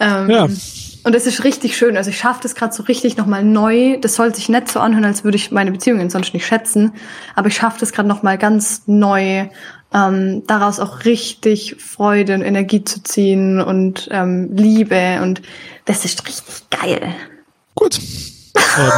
Ähm, 0.00 0.30
Ja. 0.30 0.48
Und 1.04 1.14
es 1.14 1.26
ist 1.26 1.44
richtig 1.44 1.76
schön. 1.76 1.96
Also 1.96 2.10
ich 2.10 2.18
schaffe 2.18 2.40
das 2.42 2.54
gerade 2.54 2.74
so 2.74 2.82
richtig 2.82 3.16
nochmal 3.16 3.44
neu. 3.44 3.98
Das 4.00 4.14
soll 4.14 4.34
sich 4.34 4.48
nicht 4.48 4.68
so 4.68 4.80
anhören, 4.80 5.04
als 5.04 5.24
würde 5.24 5.36
ich 5.36 5.50
meine 5.50 5.72
Beziehungen 5.72 6.10
sonst 6.10 6.34
nicht 6.34 6.46
schätzen. 6.46 6.92
Aber 7.34 7.48
ich 7.48 7.56
schaffe 7.56 7.78
das 7.80 7.92
gerade 7.92 8.08
nochmal 8.08 8.38
ganz 8.38 8.82
neu, 8.86 9.48
ähm, 9.94 10.46
daraus 10.46 10.80
auch 10.80 11.04
richtig 11.04 11.76
Freude 11.78 12.34
und 12.34 12.42
Energie 12.42 12.84
zu 12.84 13.02
ziehen 13.02 13.60
und 13.60 14.08
ähm, 14.10 14.54
Liebe. 14.54 15.20
Und 15.22 15.42
das 15.84 16.04
ist 16.04 16.26
richtig 16.26 16.68
geil. 16.70 17.14
Gut. 17.74 17.98
ähm, 18.78 18.90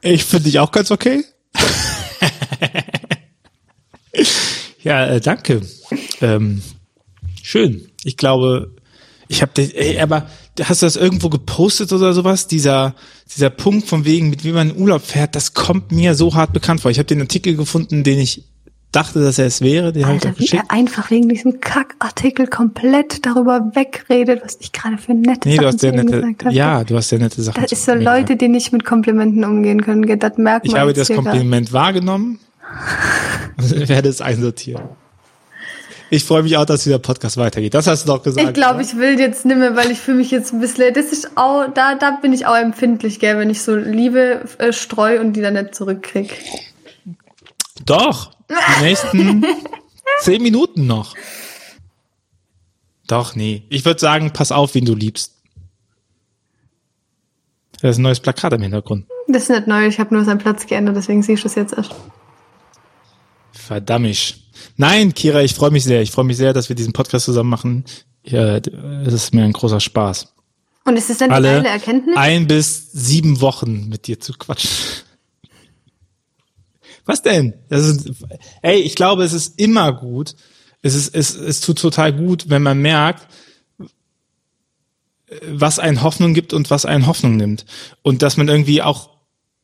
ich 0.00 0.24
finde 0.24 0.44
dich 0.44 0.58
auch 0.58 0.72
ganz 0.72 0.90
okay. 0.90 1.24
ja, 4.82 5.06
äh, 5.06 5.20
danke. 5.20 5.60
Ähm, 6.20 6.62
schön. 7.42 7.90
Ich 8.04 8.16
glaube, 8.16 8.74
ich 9.28 9.42
habe, 9.42 9.52
aber 10.00 10.28
hast 10.62 10.82
du 10.82 10.86
das 10.86 10.96
irgendwo 10.96 11.28
gepostet 11.28 11.92
oder 11.92 12.12
sowas? 12.12 12.46
Dieser 12.46 12.94
dieser 13.34 13.50
Punkt 13.50 13.88
von 13.88 14.04
wegen, 14.04 14.30
mit 14.30 14.44
wie 14.44 14.52
man 14.52 14.70
in 14.70 14.76
Urlaub 14.76 15.02
fährt, 15.02 15.34
das 15.34 15.54
kommt 15.54 15.92
mir 15.92 16.14
so 16.14 16.34
hart 16.34 16.52
bekannt 16.52 16.80
vor. 16.80 16.90
Ich 16.90 16.98
habe 16.98 17.06
den 17.06 17.20
Artikel 17.20 17.56
gefunden, 17.56 18.04
den 18.04 18.18
ich 18.18 18.44
dachte, 18.92 19.22
dass 19.22 19.38
er 19.38 19.46
es 19.46 19.60
wäre. 19.60 19.92
Den 19.92 20.06
habe 20.06 20.16
ich 20.16 20.24
Alter, 20.24 20.36
auch 20.36 20.40
wie 20.40 20.56
er 20.56 20.70
einfach 20.70 21.10
wegen 21.10 21.28
diesem 21.28 21.60
Kackartikel 21.60 22.46
komplett 22.46 23.26
darüber 23.26 23.70
wegredet, 23.74 24.40
was 24.44 24.56
ich 24.60 24.72
gerade 24.72 24.96
für 24.98 25.12
nette 25.12 25.48
Nee, 25.48 25.56
du 25.56 25.62
Sachen 25.62 25.66
hast 25.66 25.80
sehr 25.80 25.92
nette, 25.92 26.06
gesagt 26.06 26.44
habe. 26.44 26.54
ja, 26.54 26.84
du 26.84 26.96
hast 26.96 27.08
sehr 27.08 27.18
nette 27.18 27.42
Sachen. 27.42 27.62
Das 27.62 27.72
ist 27.72 27.84
so 27.84 27.94
Leute, 27.94 28.36
die 28.36 28.48
nicht 28.48 28.72
mit 28.72 28.84
Komplimenten 28.84 29.44
umgehen 29.44 29.82
können. 29.82 30.02
Das 30.18 30.38
merkt 30.38 30.66
Ich 30.66 30.72
man 30.72 30.80
habe 30.80 30.92
jetzt 30.92 31.10
das. 31.10 31.16
Kompliment 31.16 31.72
wahrgenommen 31.72 32.38
und 33.58 33.88
werde 33.88 34.08
es 34.08 34.20
einsortieren. 34.20 34.82
Ich 36.10 36.24
freue 36.24 36.42
mich 36.42 36.56
auch, 36.56 36.64
dass 36.64 36.84
dieser 36.84 36.98
Podcast 36.98 37.36
weitergeht. 37.36 37.74
Das 37.74 37.86
hast 37.86 38.04
du 38.04 38.12
doch 38.12 38.22
gesagt. 38.22 38.48
Ich 38.48 38.54
glaube, 38.54 38.82
ich 38.82 38.96
will 38.96 39.18
jetzt 39.18 39.44
nicht 39.44 39.56
mehr, 39.56 39.74
weil 39.74 39.90
ich 39.90 39.98
fühle 39.98 40.18
mich 40.18 40.30
jetzt 40.30 40.52
ein 40.52 40.60
bisschen, 40.60 40.94
das 40.94 41.06
ist 41.06 41.36
auch, 41.36 41.66
da, 41.72 41.96
da 41.96 42.12
bin 42.22 42.32
ich 42.32 42.46
auch 42.46 42.56
empfindlich, 42.56 43.18
gell, 43.18 43.38
wenn 43.38 43.50
ich 43.50 43.62
so 43.62 43.74
Liebe 43.74 44.44
äh, 44.58 44.72
streu 44.72 45.20
und 45.20 45.32
die 45.32 45.42
dann 45.42 45.54
nicht 45.54 45.74
zurückkrieg. 45.74 46.38
Doch. 47.84 48.30
Die 48.48 48.84
nächsten 48.84 49.44
zehn 50.20 50.42
Minuten 50.42 50.86
noch. 50.86 51.14
Doch, 53.08 53.34
nee. 53.34 53.64
Ich 53.68 53.84
würde 53.84 54.00
sagen, 54.00 54.32
pass 54.32 54.52
auf, 54.52 54.74
wen 54.74 54.84
du 54.84 54.94
liebst. 54.94 55.32
Da 57.82 57.88
ist 57.88 57.98
ein 57.98 58.02
neues 58.02 58.20
Plakat 58.20 58.52
im 58.52 58.62
Hintergrund. 58.62 59.06
Das 59.28 59.44
ist 59.44 59.50
nicht 59.50 59.66
neu, 59.66 59.86
ich 59.86 59.98
habe 59.98 60.14
nur 60.14 60.24
seinen 60.24 60.38
Platz 60.38 60.66
geändert, 60.66 60.96
deswegen 60.96 61.22
siehst 61.22 61.44
du 61.44 61.48
es 61.48 61.56
jetzt 61.56 61.74
erst. 61.74 61.94
Verdammt. 63.56 64.36
Nein, 64.76 65.14
Kira, 65.14 65.42
ich 65.42 65.54
freue 65.54 65.70
mich 65.70 65.84
sehr. 65.84 66.02
Ich 66.02 66.10
freue 66.10 66.24
mich 66.24 66.36
sehr, 66.36 66.52
dass 66.52 66.68
wir 66.68 66.76
diesen 66.76 66.92
Podcast 66.92 67.24
zusammen 67.24 67.50
machen. 67.50 67.84
Ja, 68.24 68.56
es 68.56 69.12
ist 69.12 69.34
mir 69.34 69.44
ein 69.44 69.52
großer 69.52 69.80
Spaß. 69.80 70.32
Und 70.84 70.96
ist 70.96 71.10
es 71.10 71.18
die 71.18 71.24
Alle 71.24 71.48
geile 71.62 71.68
Erkenntnis? 71.68 72.16
ein 72.16 72.46
bis 72.46 72.92
sieben 72.92 73.40
Wochen 73.40 73.88
mit 73.88 74.06
dir 74.06 74.20
zu 74.20 74.32
quatschen. 74.34 74.70
Was 77.04 77.22
denn? 77.22 77.54
Das 77.68 77.84
ist, 77.84 78.08
ey, 78.62 78.80
ich 78.80 78.94
glaube, 78.94 79.24
es 79.24 79.32
ist 79.32 79.58
immer 79.58 79.92
gut. 79.92 80.34
Es 80.82 80.94
ist, 80.94 81.14
es, 81.14 81.34
es 81.34 81.60
tut 81.60 81.78
total 81.78 82.12
gut, 82.12 82.48
wenn 82.48 82.62
man 82.62 82.78
merkt, 82.80 83.26
was 85.48 85.78
einen 85.78 86.02
Hoffnung 86.02 86.34
gibt 86.34 86.52
und 86.52 86.70
was 86.70 86.84
einen 86.84 87.06
Hoffnung 87.06 87.36
nimmt. 87.36 87.64
Und 88.02 88.22
dass 88.22 88.36
man 88.36 88.48
irgendwie 88.48 88.82
auch 88.82 89.15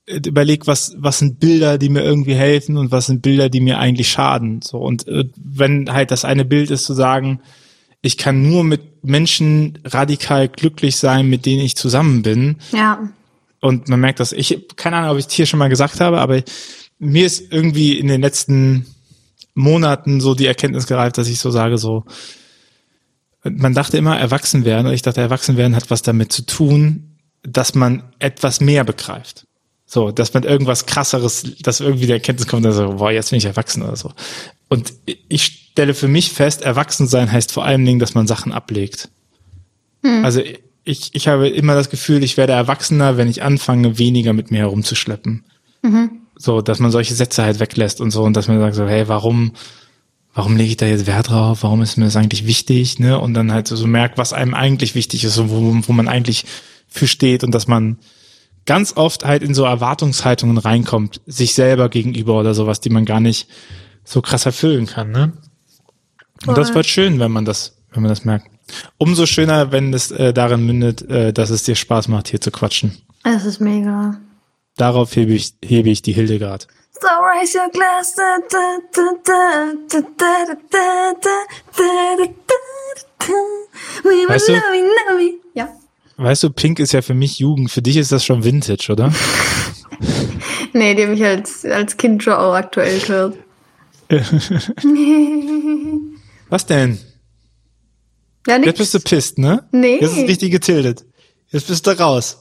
überlegt, 0.07 0.67
was, 0.67 0.95
was 0.99 1.19
sind 1.19 1.39
Bilder, 1.39 1.79
die 1.79 1.89
mir 1.89 2.03
irgendwie 2.03 2.35
helfen 2.35 2.77
und 2.77 2.91
was 2.91 3.07
sind 3.07 3.23
Bilder, 3.23 3.49
die 3.49 3.61
mir 3.61 3.79
eigentlich 3.79 4.11
schaden. 4.11 4.61
So, 4.63 4.79
und 4.79 5.07
äh, 5.07 5.25
wenn 5.37 5.93
halt 5.93 6.11
das 6.11 6.25
eine 6.25 6.45
Bild 6.45 6.71
ist 6.71 6.85
zu 6.85 6.95
sagen, 6.95 7.41
ich 8.01 8.19
kann 8.19 8.43
nur 8.43 8.65
mit 8.65 9.05
Menschen 9.05 9.79
radikal 9.85 10.49
glücklich 10.49 10.97
sein, 10.97 11.29
mit 11.29 11.47
denen 11.47 11.63
ich 11.63 11.77
zusammen 11.77 12.23
bin. 12.23 12.57
Ja. 12.73 13.09
Und 13.61 13.89
man 13.89 14.01
merkt 14.01 14.19
das, 14.19 14.33
ich, 14.33 14.67
keine 14.75 14.97
Ahnung, 14.97 15.13
ob 15.13 15.19
ich 15.19 15.27
es 15.27 15.33
hier 15.33 15.47
schon 15.47 15.59
mal 15.59 15.69
gesagt 15.69 16.01
habe, 16.01 16.21
aber 16.21 16.43
mir 16.99 17.25
ist 17.25 17.53
irgendwie 17.53 17.97
in 17.97 18.09
den 18.09 18.21
letzten 18.21 18.87
Monaten 19.55 20.21
so 20.21 20.35
die 20.35 20.47
Erkenntnis 20.47 20.87
gereift, 20.87 21.17
dass 21.19 21.29
ich 21.29 21.39
so 21.39 21.53
sage, 21.53 21.79
so, 21.79 22.05
man 23.45 23.75
dachte 23.75 23.99
immer, 23.99 24.19
erwachsen 24.19 24.65
werden, 24.65 24.89
und 24.89 24.95
ich 24.95 25.03
dachte, 25.03 25.21
erwachsen 25.21 25.57
werden 25.57 25.77
hat 25.77 25.91
was 25.91 26.03
damit 26.03 26.33
zu 26.33 26.43
tun, 26.43 27.19
dass 27.43 27.75
man 27.75 28.03
etwas 28.19 28.61
mehr 28.61 28.83
begreift. 28.83 29.47
So, 29.93 30.11
dass 30.11 30.33
man 30.33 30.45
irgendwas 30.45 30.87
krasseres, 30.87 31.45
dass 31.61 31.81
irgendwie 31.81 32.07
der 32.07 32.17
Erkenntnis 32.17 32.49
kommt, 32.49 32.65
dass 32.65 32.77
so, 32.77 32.95
boah, 32.95 33.13
jetzt 33.13 33.29
bin 33.29 33.37
ich 33.37 33.45
erwachsen 33.45 33.83
oder 33.83 33.95
so. 33.95 34.11
Und 34.69 34.91
ich 35.05 35.45
stelle 35.45 35.93
für 35.93 36.09
mich 36.09 36.33
fest, 36.33 36.63
erwachsen 36.63 37.07
sein 37.07 37.31
heißt 37.31 37.53
vor 37.53 37.67
allen 37.67 37.85
Dingen, 37.85 37.99
dass 37.99 38.15
man 38.15 38.27
Sachen 38.27 38.53
ablegt. 38.53 39.11
Hm. 40.03 40.25
Also 40.25 40.41
ich, 40.85 41.11
ich 41.13 41.29
habe 41.29 41.47
immer 41.47 41.75
das 41.75 41.91
Gefühl, 41.91 42.25
ich 42.25 42.39
werde 42.39 42.55
erwachsener, 42.55 43.19
wenn 43.19 43.29
ich 43.29 43.43
anfange, 43.43 43.99
weniger 43.99 44.33
mit 44.33 44.51
mir 44.51 44.61
herumzuschleppen. 44.61 45.45
Mhm. 45.83 46.23
So, 46.37 46.63
dass 46.63 46.79
man 46.79 46.91
solche 46.91 47.13
Sätze 47.13 47.43
halt 47.43 47.61
weglässt 47.61 48.01
und 48.01 48.13
so 48.13 48.23
und 48.23 48.35
dass 48.35 48.49
man 48.49 48.61
sagt 48.61 48.77
so, 48.77 48.89
hey, 48.89 49.09
warum, 49.09 49.53
warum 50.33 50.57
lege 50.57 50.71
ich 50.71 50.79
da 50.79 50.87
jetzt 50.87 51.07
Wert 51.07 51.29
drauf? 51.29 51.65
Warum 51.65 51.83
ist 51.83 51.99
mir 51.99 52.07
das 52.07 52.17
eigentlich 52.17 52.47
wichtig? 52.47 52.99
Ne? 52.99 53.19
Und 53.19 53.35
dann 53.35 53.53
halt 53.53 53.69
so, 53.69 53.77
so 53.77 53.87
merkt, 53.87 54.17
was 54.17 54.33
einem 54.33 54.55
eigentlich 54.55 54.95
wichtig 54.95 55.23
ist 55.25 55.37
und 55.37 55.51
wo, 55.51 55.87
wo 55.87 55.93
man 55.93 56.09
eigentlich 56.09 56.47
für 56.89 57.07
steht 57.07 57.45
und 57.45 57.51
dass 57.51 57.69
man 57.69 57.99
ganz 58.67 58.97
oft 58.97 59.25
halt 59.25 59.43
in 59.43 59.55
so 59.55 59.65
Erwartungshaltungen 59.65 60.59
reinkommt, 60.59 61.21
sich 61.27 61.55
selber 61.55 61.89
gegenüber 61.89 62.39
oder 62.39 62.55
sowas, 62.55 62.81
die 62.81 62.91
man 62.91 63.05
gar 63.05 63.21
nicht 63.21 63.49
so 64.05 64.23
krass 64.23 64.47
erfüllen 64.47 64.87
kann, 64.87 65.11
ne? 65.11 65.33
Und 66.47 66.59
das 66.59 66.75
wird 66.75 66.87
schön, 66.87 67.21
wenn 67.21 67.31
man 67.31 67.45
das, 67.45 67.77
wenn 67.93 68.03
man 68.03 68.09
das 68.09 68.25
merkt. 68.25 68.49
Umso 68.99 69.27
schöner, 69.27 69.71
wenn 69.71 69.93
es 69.95 70.11
äh, 70.11 70.33
darin 70.33 70.67
mündet, 70.67 71.03
äh, 71.03 71.33
dass 71.33 71.51
es 71.51 71.63
dir 71.63 71.77
Spaß 71.77 72.09
macht, 72.09 72.29
hier 72.29 72.41
zu 72.41 72.51
quatschen. 72.51 72.99
Es 73.23 73.45
ist 73.45 73.61
mega. 73.61 74.19
Darauf 74.77 75.15
hebe 75.15 75.33
ich, 75.33 75.55
hebe 75.63 75.91
ich 75.91 76.03
die 76.03 76.13
Hildegard. 76.13 76.67
So 77.01 77.09
raise 77.09 77.59
your 77.59 77.69
glass. 77.71 78.17
Weißt 84.29 84.49
du, 84.49 84.53
ja. 85.55 85.69
Weißt 86.23 86.45
du, 86.45 86.51
Pink 86.51 86.79
ist 86.79 86.93
ja 86.93 87.03
für 87.03 87.15
mich 87.15 87.41
Jugend. 87.41 87.71
Für 87.71 87.83
dich 87.83 87.97
ist 87.97 88.13
das 88.13 88.25
schon 88.25 88.45
Vintage, 88.45 88.93
oder? 88.93 89.13
nee, 90.73 90.95
die 90.95 91.03
habe 91.03 91.15
ich 91.15 91.25
als, 91.25 91.65
als 91.65 91.97
Kind 91.97 92.23
schon 92.23 92.35
auch 92.35 92.55
aktuell 92.55 93.01
gehört. 93.01 93.39
Was 96.49 96.67
denn? 96.67 97.01
Ja. 98.47 98.59
Jetzt 98.59 98.79
bist 98.79 98.95
du 98.95 99.01
pisst, 99.01 99.39
ne? 99.39 99.67
Nee. 99.73 99.99
Jetzt 100.01 100.17
ist 100.17 100.29
richtig 100.29 100.53
getildet. 100.53 101.05
Jetzt 101.49 101.67
bist 101.67 101.85
du 101.87 101.99
raus. 101.99 102.39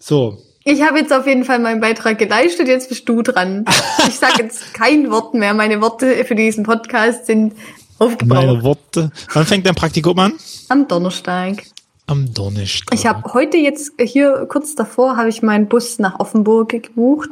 So. 0.00 0.38
Ich 0.64 0.82
habe 0.82 0.98
jetzt 0.98 1.12
auf 1.12 1.28
jeden 1.28 1.44
Fall 1.44 1.60
meinen 1.60 1.80
Beitrag 1.80 2.18
geleistet, 2.18 2.66
jetzt 2.66 2.88
bist 2.88 3.08
du 3.08 3.22
dran. 3.22 3.64
Ich 4.08 4.16
sage 4.16 4.42
jetzt 4.42 4.74
kein 4.74 5.10
Wort 5.10 5.34
mehr. 5.34 5.54
Meine 5.54 5.80
Worte 5.80 6.24
für 6.24 6.34
diesen 6.34 6.64
Podcast 6.64 7.26
sind 7.26 7.54
aufgebraucht. 7.98 8.44
Meine 8.46 8.62
Worte. 8.62 9.12
Wann 9.32 9.46
fängt 9.46 9.66
dein 9.66 9.74
Praktikum 9.74 10.18
an? 10.18 10.32
Am 10.68 10.88
Donnerstag. 10.88 11.64
Am 12.06 12.32
Donnerstag. 12.32 12.94
Ich 12.94 13.06
habe 13.06 13.34
heute 13.34 13.56
jetzt 13.56 13.92
hier 13.98 14.46
kurz 14.48 14.74
davor 14.74 15.16
habe 15.16 15.28
ich 15.28 15.42
meinen 15.42 15.66
Bus 15.66 15.98
nach 15.98 16.20
Offenburg 16.20 16.68
gebucht. 16.68 17.30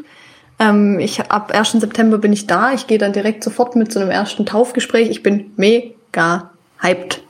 Ähm, 0.58 0.98
ich 0.98 1.20
ab 1.30 1.52
1. 1.52 1.72
September 1.72 2.18
bin 2.18 2.32
ich 2.32 2.46
da. 2.46 2.72
Ich 2.72 2.86
gehe 2.86 2.98
dann 2.98 3.12
direkt 3.12 3.44
sofort 3.44 3.76
mit 3.76 3.92
so 3.92 4.00
einem 4.00 4.10
ersten 4.10 4.46
Taufgespräch. 4.46 5.10
Ich 5.10 5.22
bin 5.22 5.52
mega 5.56 6.50
hyped. 6.80 7.22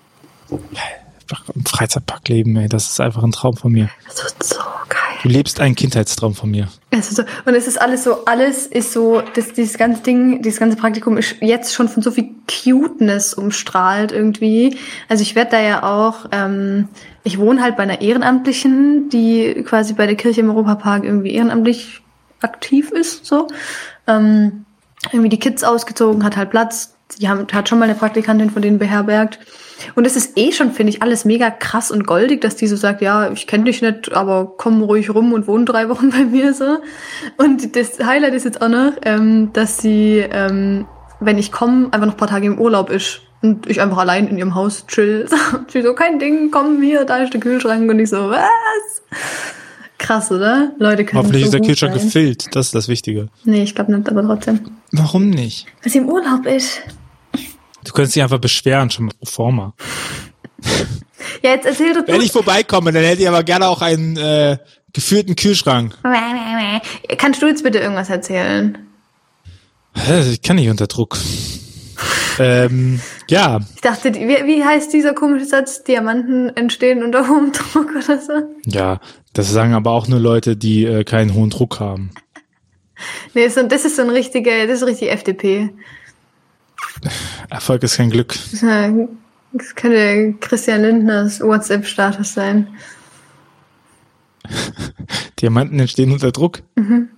Einfach 0.51 1.49
im 1.55 1.65
Freizeitpark 1.65 2.29
leben, 2.29 2.57
ey, 2.57 2.69
das 2.69 2.91
ist 2.91 3.01
einfach 3.01 3.23
ein 3.23 3.33
Traum 3.33 3.57
von 3.57 3.73
mir. 3.73 3.91
Das 4.07 4.25
wird 4.25 4.43
so 4.43 4.61
geil. 4.89 5.04
Du 5.25 5.31
lebst 5.31 5.59
einen 5.59 5.75
Kindheitstraum 5.75 6.35
von 6.35 6.51
mir. 6.51 6.69
Es 6.91 7.09
so, 7.09 7.23
und 7.47 7.55
es 7.55 7.67
ist 7.67 7.81
alles 7.81 8.05
so, 8.05 8.27
alles 8.27 8.67
ist 8.67 8.93
so, 8.93 9.23
das, 9.35 9.55
dieses 9.55 9.79
ganze 9.79 10.03
Ding, 10.03 10.43
dieses 10.43 10.61
ganze 10.61 10.77
Praktikum 10.77 11.17
ist 11.17 11.37
jetzt 11.41 11.73
schon 11.73 11.89
von 11.89 12.03
so 12.03 12.11
viel 12.11 12.29
Cuteness 12.47 13.33
umstrahlt 13.33 14.13
irgendwie. 14.13 14.77
Also 15.09 15.23
ich 15.23 15.35
werde 15.35 15.53
da 15.53 15.63
ja 15.63 15.83
auch, 15.83 16.27
ähm, 16.31 16.89
ich 17.23 17.39
wohne 17.39 17.63
halt 17.63 17.79
bei 17.79 17.85
einer 17.85 18.03
Ehrenamtlichen, 18.03 19.09
die 19.09 19.65
quasi 19.67 19.95
bei 19.95 20.05
der 20.05 20.17
Kirche 20.17 20.43
im 20.43 20.51
Europapark 20.51 21.05
irgendwie 21.05 21.33
ehrenamtlich 21.33 22.03
aktiv 22.43 22.91
ist, 22.91 23.25
so. 23.25 23.49
Ähm, 24.07 24.67
irgendwie 25.11 25.31
die 25.31 25.39
Kids 25.39 25.65
ausgezogen, 25.65 26.23
hat 26.23 26.37
halt 26.37 26.51
Platz. 26.51 26.97
Die 27.19 27.31
haben, 27.31 27.47
hat 27.51 27.71
schon 27.71 27.79
mal 27.79 27.87
eine 27.87 27.95
Praktikantin 27.95 28.51
von 28.51 28.61
denen 28.61 28.79
beherbergt. 28.79 29.39
Und 29.95 30.07
es 30.07 30.17
ist 30.17 30.37
eh 30.39 30.53
schon, 30.53 30.73
finde 30.73 30.91
ich, 30.91 31.03
alles 31.03 31.25
mega 31.25 31.51
krass 31.51 31.91
und 31.91 32.07
goldig, 32.07 32.41
dass 32.41 32.57
die 32.57 32.67
so 32.67 32.77
sagt, 32.77 33.03
ja, 33.03 33.31
ich 33.31 33.47
kenne 33.47 33.65
dich 33.65 33.83
nicht, 33.83 34.13
aber 34.13 34.55
komm 34.57 34.83
ruhig 34.83 35.15
rum 35.15 35.33
und 35.33 35.47
wohn 35.47 35.67
drei 35.67 35.89
Wochen 35.89 36.11
bei 36.11 36.25
mir 36.25 36.55
so. 36.55 36.79
Und 37.37 37.77
das 37.77 37.99
Highlight 38.05 38.35
ist 38.35 38.45
jetzt 38.45 38.63
auch 38.63 38.69
noch, 38.69 38.93
ähm, 39.03 39.51
dass 39.53 39.79
sie, 39.79 40.25
ähm, 40.31 40.87
wenn 41.21 41.39
ich 41.39 41.53
komme, 41.53 41.89
einfach 41.93 42.07
noch 42.07 42.17
paar 42.17 42.29
Tage 42.29 42.47
im 42.47 42.59
Urlaub 42.59 42.91
ist 42.91 43.21
und 43.43 43.69
ich 43.69 43.81
einfach 43.81 43.99
allein 43.99 44.29
in 44.29 44.39
ihrem 44.39 44.55
Haus 44.55 44.87
chill. 44.87 45.29
sie 45.69 45.83
so, 45.83 45.95
kein 45.95 46.19
Ding, 46.19 46.51
komm 46.51 46.81
hier, 46.83 47.05
da 47.05 47.19
ist 47.19 47.33
der 47.33 47.41
Kühlschrank 47.41 47.91
und 47.91 47.99
ich 47.99 48.11
so, 48.11 48.31
was? 48.31 49.03
Krass, 49.99 50.31
oder? 50.31 50.73
Leute 50.79 51.05
können 51.05 51.19
Hoffentlich 51.19 51.43
so 51.43 51.49
ist 51.49 51.55
der 51.55 51.61
Kühlschrank 51.61 51.95
gefüllt, 51.95 52.55
das 52.55 52.67
ist 52.67 52.75
das 52.75 52.89
Wichtige. 52.89 53.29
Nee, 53.45 53.63
ich 53.63 53.75
glaube 53.75 53.95
nicht, 53.95 54.09
aber 54.09 54.23
trotzdem. 54.23 54.61
Warum 54.93 55.31
nicht? 55.31 55.67
Weil 55.83 55.93
sie 55.93 55.99
im 55.99 56.09
Urlaub 56.09 56.47
ist. 56.47 56.83
Du 57.85 57.93
könntest 57.93 58.17
dich 58.17 58.23
einfach 58.23 58.39
beschweren, 58.39 58.91
schon 58.91 59.09
pro 59.09 59.27
forma. 59.27 59.75
ja, 61.43 61.51
jetzt 61.51 61.67
erzähl 61.67 61.93
doch 61.95 62.07
Wenn 62.07 62.21
ich 62.21 62.33
vorbeikomme, 62.33 62.93
dann 62.93 63.05
hätte 63.05 63.23
ich 63.23 63.29
aber 63.29 63.43
gerne 63.43 63.69
auch 63.69 63.83
einen 63.83 64.17
äh, 64.17 64.59
geführten 64.93 65.37
Kühlschrank. 65.37 65.97
Kannst 67.19 67.43
du 67.43 67.47
jetzt 67.47 67.63
bitte 67.63 67.79
irgendwas 67.79 68.09
erzählen? 68.09 68.79
Ich 70.31 70.43
kann 70.43 70.57
nicht 70.57 70.71
unter 70.71 70.87
Druck. 70.87 71.19
ähm, 72.39 73.01
ja. 73.29 73.61
Ich 73.75 73.81
dachte, 73.81 74.15
wie, 74.15 74.47
wie 74.47 74.65
heißt 74.65 74.93
dieser 74.93 75.15
komische 75.15 75.47
Satz? 75.47 75.85
Diamanten 75.85 76.57
entstehen 76.57 77.03
unter 77.03 77.29
hohem 77.29 77.53
Druck 77.53 77.91
oder 77.91 78.21
so? 78.21 78.33
Ja, 78.67 79.01
das 79.35 79.51
sagen 79.53 79.75
aber 79.75 79.93
auch 79.93 80.09
nur 80.09 80.21
Leute, 80.21 80.57
die 80.57 80.85
äh, 80.85 81.05
keinen 81.05 81.35
hohen 81.35 81.51
Druck 81.51 81.81
haben. 81.81 82.11
Nee, 83.35 83.49
so, 83.49 83.63
das 83.67 83.85
ist 83.85 83.97
so 83.97 84.03
ein 84.03 84.11
richtiger, 84.11 84.67
das 84.67 84.83
ist 84.83 84.87
richtig 84.87 85.11
FDP. 85.11 85.71
Erfolg 87.51 87.83
ist 87.83 87.97
kein 87.97 88.11
Glück. 88.11 88.35
Das 89.53 89.75
könnte 89.75 90.35
Christian 90.41 90.83
Lindners 90.83 91.41
WhatsApp-Status 91.41 92.35
sein. 92.35 92.69
Diamanten 95.41 95.79
entstehen 95.79 96.13
unter 96.13 96.33
Druck? 96.33 96.63
Mhm. 96.75 97.09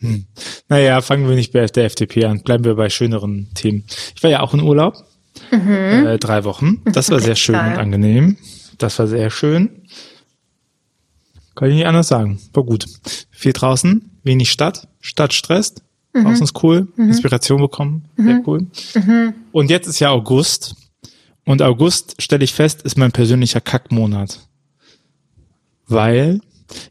Hm. 0.00 0.26
Naja, 0.68 1.00
fangen 1.00 1.28
wir 1.28 1.34
nicht 1.34 1.52
bei 1.52 1.66
der 1.66 1.84
FDP 1.84 2.24
an. 2.24 2.42
Bleiben 2.42 2.64
wir 2.64 2.74
bei 2.74 2.88
schöneren 2.88 3.48
Themen. 3.54 3.84
Ich 4.14 4.22
war 4.22 4.30
ja 4.30 4.40
auch 4.40 4.54
in 4.54 4.60
Urlaub. 4.60 5.04
Mhm. 5.50 6.06
Äh, 6.06 6.18
drei 6.18 6.44
Wochen. 6.44 6.82
Das 6.84 7.10
war 7.10 7.20
sehr 7.20 7.36
schön 7.36 7.56
und 7.56 7.78
angenehm. 7.78 8.36
Das 8.78 8.98
war 8.98 9.06
sehr 9.06 9.30
schön. 9.30 9.82
Kann 11.54 11.70
ich 11.70 11.76
nicht 11.76 11.86
anders 11.86 12.08
sagen. 12.08 12.38
War 12.52 12.64
gut. 12.64 12.86
Viel 13.30 13.52
draußen, 13.52 14.10
wenig 14.22 14.50
Stadt. 14.50 14.88
Stadt 15.00 15.32
stresst. 15.32 15.82
Mhm. 16.12 16.24
Draußen 16.24 16.44
ist 16.44 16.62
cool. 16.62 16.88
Mhm. 16.96 17.08
Inspiration 17.08 17.60
bekommen. 17.60 18.04
Mhm. 18.16 18.24
Sehr 18.24 18.42
cool. 18.46 18.66
Mhm. 18.94 19.34
Und 19.52 19.70
jetzt 19.70 19.86
ist 19.86 20.00
ja 20.00 20.10
August. 20.10 20.74
Und 21.44 21.62
August, 21.62 22.20
stelle 22.20 22.44
ich 22.44 22.52
fest, 22.52 22.82
ist 22.82 22.98
mein 22.98 23.12
persönlicher 23.12 23.60
Kackmonat. 23.60 24.40
Weil 25.86 26.40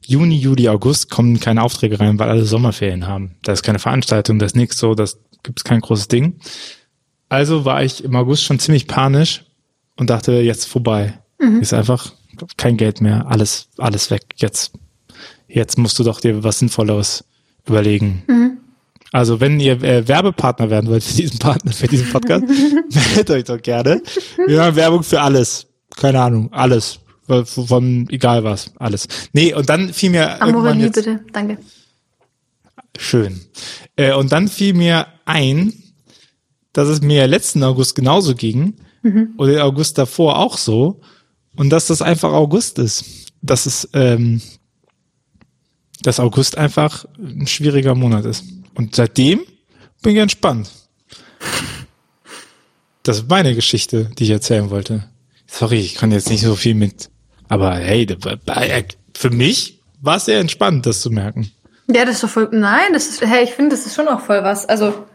Juni, 0.06 0.36
Juli, 0.38 0.68
August 0.70 1.10
kommen 1.12 1.40
keine 1.40 1.62
Aufträge 1.62 2.00
rein, 2.00 2.18
weil 2.18 2.30
alle 2.30 2.46
Sommerferien 2.46 3.08
haben. 3.08 3.36
Da 3.44 3.54
ist 3.54 3.64
keine 3.64 3.80
Veranstaltung, 3.80 4.40
das 4.40 4.54
ist 4.54 4.56
nichts 4.56 4.80
so, 4.80 4.96
das 4.96 5.20
gibt's 5.44 5.64
kein 5.64 5.82
großes 5.82 6.08
Ding. 6.08 6.40
Also 7.30 7.66
war 7.66 7.84
ich 7.84 8.04
im 8.04 8.16
August 8.16 8.44
schon 8.44 8.60
ziemlich 8.60 8.88
panisch 8.88 9.46
und 9.98 10.10
dachte, 10.10 10.34
jetzt 10.34 10.66
vorbei. 10.66 11.20
Mhm. 11.40 11.62
Ist 11.62 11.74
einfach 11.74 12.14
kein 12.56 12.78
Geld 12.78 13.02
mehr, 13.02 13.28
alles, 13.28 13.70
alles 13.78 14.10
weg. 14.10 14.26
Jetzt, 14.38 14.74
jetzt 15.48 15.78
musst 15.78 16.00
du 16.00 16.04
doch 16.04 16.20
dir 16.20 16.44
was 16.44 16.60
Sinnvolleres 16.60 17.26
überlegen. 17.68 18.24
Mhm. 18.28 18.58
Also 19.12 19.40
wenn 19.40 19.60
ihr 19.60 19.82
äh, 19.84 20.08
Werbepartner 20.08 20.70
werden 20.70 20.90
wollt 20.90 21.04
für 21.04 21.16
diesen 21.16 21.40
Partner, 21.40 21.72
für 21.72 21.88
diesen 21.88 22.10
Podcast, 22.10 22.46
meldet 23.16 23.30
euch 23.30 23.44
doch 23.46 23.62
gerne. 23.62 24.02
Wir 24.46 24.64
haben 24.64 24.76
Werbung 24.76 25.04
für 25.04 25.22
alles. 25.22 25.68
Keine 25.96 26.22
Ahnung, 26.22 26.52
alles. 26.54 27.00
Von 27.26 28.08
egal 28.10 28.44
was, 28.46 28.72
alles. 28.78 29.08
Nee, 29.34 29.54
und 29.54 29.68
dann 29.68 29.92
fiel 29.94 30.12
mir. 30.12 30.42
Amorelie, 30.42 30.90
bitte, 30.90 31.20
danke. 31.34 31.58
Schön. 32.98 33.42
Äh, 33.96 34.14
und 34.14 34.32
dann 34.32 34.48
fiel 34.48 34.74
mir 34.74 35.08
ein, 35.26 35.74
dass 36.74 36.88
es 36.88 37.02
mir 37.02 37.28
letzten 37.28 37.64
August 37.64 37.96
genauso 37.96 38.34
ging 38.34 38.76
mhm. 39.04 39.34
oder 39.38 39.52
den 39.52 39.62
August 39.62 39.98
davor 39.98 40.40
auch 40.40 40.58
so 40.58 41.02
und 41.56 41.70
dass 41.70 41.88
das 41.88 42.02
einfach 42.02 42.32
August 42.32 42.80
ist. 42.80 43.34
Dass 43.42 43.66
es 43.66 43.90
ähm, 43.94 44.42
dass 46.02 46.20
August 46.20 46.58
einfach 46.58 47.06
ein 47.18 47.48
schwieriger 47.48 47.96
Monat 47.96 48.26
ist. 48.26 48.46
Und 48.78 48.96
seitdem 48.96 49.42
bin 50.04 50.14
ich 50.14 50.22
entspannt. 50.22 50.70
Das 53.02 53.18
ist 53.18 53.30
meine 53.30 53.56
Geschichte, 53.56 54.12
die 54.18 54.26
ich 54.26 54.30
erzählen 54.30 54.70
wollte. 54.70 55.04
Sorry, 55.48 55.80
ich 55.80 55.96
kann 55.96 56.12
jetzt 56.12 56.30
nicht 56.30 56.42
so 56.42 56.56
viel 56.56 56.76
mit. 56.76 57.10
Aber 57.50 57.74
hey, 57.76 58.06
für 59.16 59.30
mich 59.32 59.80
war 60.02 60.18
es 60.18 60.26
sehr 60.26 60.40
entspannt, 60.40 60.86
das 60.86 61.02
zu 61.02 61.10
merken. 61.10 61.52
Ja, 61.88 62.06
das 62.06 62.16
ist 62.16 62.24
doch 62.24 62.30
voll. 62.30 62.50
Nein, 62.52 62.94
das 62.94 63.08
ist. 63.08 63.22
Hey, 63.22 63.46
ich 63.46 63.54
finde, 63.54 63.76
das 63.76 63.86
ist 63.86 63.96
schon 63.96 64.08
auch 64.08 64.20
voll 64.20 64.44
was. 64.44 64.68
Also 64.68 65.06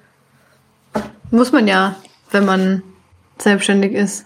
muss 1.31 1.53
man 1.53 1.69
ja, 1.69 1.97
wenn 2.33 2.45
man 2.45 2.83
selbstständig 3.39 3.93
ist. 3.93 4.25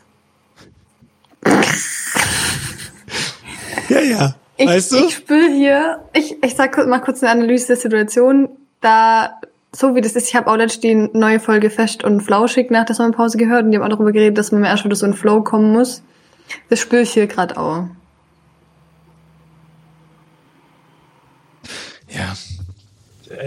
Ja, 3.88 4.00
ja. 4.00 4.34
Ich, 4.56 4.66
weißt 4.66 4.92
du? 4.92 5.06
ich 5.06 5.14
spüre 5.14 5.52
hier, 5.52 6.04
ich, 6.14 6.42
ich 6.42 6.54
sag 6.54 6.76
mal 6.86 7.00
kurz 7.00 7.22
eine 7.22 7.32
Analyse 7.32 7.66
der 7.66 7.76
Situation. 7.76 8.48
Da, 8.80 9.40
so 9.72 9.94
wie 9.94 10.00
das 10.00 10.12
ist, 10.12 10.28
ich 10.28 10.36
habe 10.36 10.50
auch 10.50 10.56
letztens 10.56 10.80
die 10.80 11.18
neue 11.18 11.40
Folge 11.40 11.70
Fest 11.70 12.04
und 12.04 12.20
Flauschig 12.20 12.70
nach 12.70 12.84
der 12.84 12.94
Sommerpause 12.94 13.38
gehört 13.38 13.64
und 13.64 13.72
die 13.72 13.78
haben 13.78 13.84
auch 13.84 13.88
darüber 13.90 14.12
geredet, 14.12 14.38
dass 14.38 14.52
man 14.52 14.64
erst 14.64 14.84
wieder 14.84 14.96
so 14.96 15.06
ein 15.06 15.14
Flow 15.14 15.42
kommen 15.42 15.72
muss. 15.72 16.02
Das 16.68 16.80
spüre 16.80 17.02
ich 17.02 17.12
hier 17.12 17.26
gerade 17.26 17.56
auch. 17.56 17.86
Ja. 22.08 22.36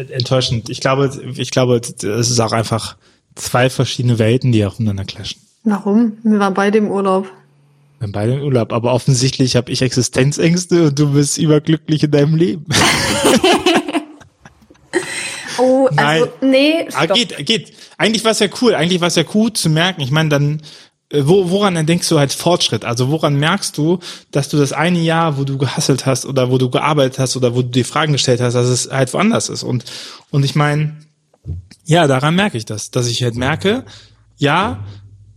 Enttäuschend. 0.10 0.70
Ich 0.70 0.82
glaube, 0.82 1.10
ich 1.36 1.52
glaube, 1.52 1.78
es 1.78 2.04
ist 2.04 2.40
auch 2.40 2.52
einfach 2.52 2.98
zwei 3.36 3.70
verschiedene 3.70 4.20
Welten, 4.20 4.52
die 4.52 4.66
aufeinander 4.66 5.06
clashen. 5.06 5.42
Warum? 5.64 6.18
Wir 6.24 6.40
waren 6.40 6.54
beide 6.54 6.78
im 6.78 6.90
Urlaub. 6.90 7.26
Wir 7.26 8.02
waren 8.02 8.12
beide 8.12 8.34
im 8.34 8.42
Urlaub, 8.42 8.74
aber 8.74 8.94
offensichtlich 8.94 9.56
habe 9.56 9.72
ich 9.72 9.82
Existenzängste 9.82 10.88
und 10.88 11.00
du 11.00 11.14
bist 11.14 11.38
überglücklich 11.38 12.04
in 12.04 12.12
deinem 12.12 12.36
Leben. 12.36 12.66
also, 16.06 16.26
Nein. 16.42 16.50
nee. 16.50 16.88
Ah, 16.88 17.04
stopp. 17.04 17.12
Ah, 17.12 17.14
geht, 17.14 17.46
geht. 17.46 17.74
Eigentlich 17.98 18.24
war 18.24 18.32
es 18.32 18.40
ja 18.40 18.48
cool. 18.62 18.76
Eigentlich 18.76 19.02
war 19.02 19.08
es 19.08 19.16
ja 19.16 19.24
cool 19.34 19.54
zu 19.54 19.70
merken. 19.70 20.02
Ich 20.02 20.12
meine, 20.12 20.30
dann 20.30 20.62
äh, 21.12 21.24
wo, 21.26 21.50
woran 21.50 21.86
denkst 21.86 22.08
du 22.10 22.18
als 22.18 22.36
Fortschritt? 22.36 22.86
Also 22.86 23.10
woran 23.10 23.36
merkst 23.36 23.78
du, 23.78 24.00
dass 24.32 24.50
du 24.50 24.58
das 24.58 24.74
eine 24.74 25.00
Jahr, 25.00 25.38
wo 25.38 25.44
du 25.44 25.58
gehasselt 25.58 26.06
hast 26.06 26.26
oder 26.26 26.52
wo 26.52 26.58
du 26.58 26.70
gearbeitet 26.70 27.20
hast 27.20 27.36
oder 27.36 27.56
wo 27.56 27.62
du 27.62 27.70
dir 27.70 27.86
Fragen 27.86 28.14
gestellt 28.14 28.42
hast, 28.42 28.54
dass 28.54 28.68
es 28.68 28.90
halt 28.92 29.14
woanders 29.14 29.50
ist? 29.50 29.64
Und, 29.64 29.86
und 30.32 30.44
ich 30.46 30.56
meine, 30.56 30.98
ja, 31.86 32.08
daran 32.08 32.36
merke 32.36 32.58
ich 32.58 32.66
das, 32.66 32.92
dass 32.92 33.08
ich 33.08 33.24
halt 33.24 33.36
merke, 33.36 33.86
ja, 34.38 34.86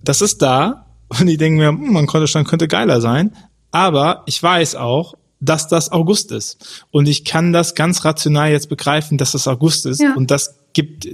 das 0.05 0.21
ist 0.21 0.43
da 0.43 0.87
und 1.09 1.29
ich 1.29 1.39
denke 1.39 1.59
mir, 1.59 1.69
hm, 1.69 1.93
mein 1.93 2.07
Kontostand 2.07 2.49
könnte 2.49 2.69
geiler 2.69 3.01
sein, 3.01 3.35
aber 3.71 4.23
ich 4.27 4.43
weiß 4.43 4.75
auch, 4.77 5.15
dass 5.43 5.69
das 5.69 5.91
August 5.93 6.33
ist 6.33 6.85
und 6.91 7.09
ich 7.09 7.25
kann 7.25 7.53
das 7.53 7.75
ganz 7.75 8.05
rational 8.05 8.51
jetzt 8.51 8.69
begreifen, 8.69 9.19
dass 9.19 9.33
das 9.33 9.49
August 9.49 9.87
ist 9.87 10.01
ja. 10.01 10.15
und 10.15 10.31
das 10.31 10.59
gibt, 10.73 11.09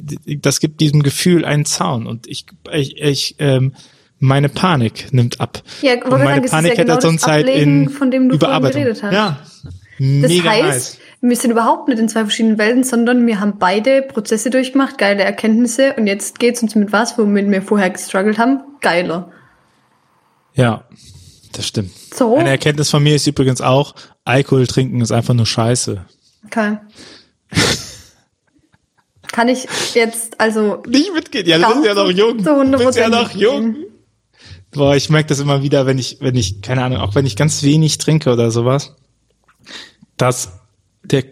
das 0.45 0.61
gibt 0.61 0.81
diesem 0.81 1.03
Gefühl 1.03 1.45
einen 1.45 1.65
Zaun 1.65 2.07
und 2.07 2.27
ich, 2.27 2.47
ich, 2.71 3.01
ich 3.01 3.37
ähm, 3.39 3.73
meine 4.21 4.49
Panik 4.49 5.13
nimmt 5.13 5.41
ab. 5.41 5.63
Ja, 5.81 5.95
und 5.95 6.11
meine 6.11 6.49
sagen, 6.49 6.49
Panik 6.49 6.77
ja 6.77 6.83
genau 6.83 6.95
hätte 6.95 7.07
sonst 7.07 7.23
Zeit 7.23 7.49
in 7.49 7.89
von 7.89 8.11
dem 8.11 8.29
du 8.29 8.35
Überarbeitung. 8.35 8.83
geredet 8.83 9.03
hast. 9.03 9.13
Ja, 9.13 9.39
mega 9.99 10.29
das 10.29 10.45
heißt, 10.45 10.65
nice. 10.65 10.99
wir 11.21 11.37
sind 11.37 11.51
überhaupt 11.53 11.89
nicht 11.89 11.99
in 11.99 12.09
zwei 12.09 12.21
verschiedenen 12.21 12.59
Welten, 12.59 12.85
sondern 12.85 13.27
wir 13.27 13.41
haben 13.41 13.59
beide 13.59 14.03
Prozesse 14.03 14.51
durchgemacht, 14.51 14.99
geile 14.99 15.23
Erkenntnisse 15.23 15.95
und 15.97 16.07
jetzt 16.07 16.39
geht's 16.39 16.63
uns 16.63 16.75
mit 16.75 16.93
was, 16.93 17.17
womit 17.17 17.51
wir 17.51 17.63
vorher 17.63 17.91
gestruggelt 17.91 18.39
haben, 18.39 18.61
geiler. 18.81 19.31
Ja, 20.55 20.85
das 21.53 21.67
stimmt. 21.67 21.93
So. 22.15 22.37
Eine 22.37 22.51
Erkenntnis 22.51 22.91
von 22.91 23.03
mir 23.03 23.17
ist 23.17 23.27
übrigens 23.27 23.61
auch, 23.61 23.95
Alkohol 24.25 24.67
trinken 24.67 25.01
ist 25.01 25.13
einfach 25.13 25.35
nur 25.35 25.47
Scheiße. 25.47 26.05
Okay. 26.47 26.79
Kann 29.33 29.49
ich 29.49 29.67
jetzt 29.95 30.41
also 30.41 30.83
nicht 30.87 31.13
mitgehen? 31.13 31.47
Ja, 31.47 31.59
du 31.59 31.75
bist 31.75 31.87
ja 31.87 31.95
noch 31.95 32.11
jung. 32.11 32.43
Du 32.43 32.79
bist 32.79 32.99
ja 32.99 33.09
noch 33.09 33.31
jung. 33.35 33.77
Boah, 34.71 34.97
ich 34.97 35.09
merke 35.11 35.29
das 35.29 35.41
immer 35.41 35.63
wieder, 35.63 35.87
wenn 35.87 35.99
ich, 35.99 36.19
wenn 36.21 36.37
ich, 36.37 36.61
keine 36.61 36.83
Ahnung, 36.85 36.99
auch 36.99 37.15
wenn 37.15 37.27
ich 37.27 37.37
ganz 37.37 37.63
wenig 37.63 37.99
trinke 37.99 38.33
oder 38.33 38.51
sowas, 38.51 38.97
dass 40.17 40.53
der, 41.03 41.25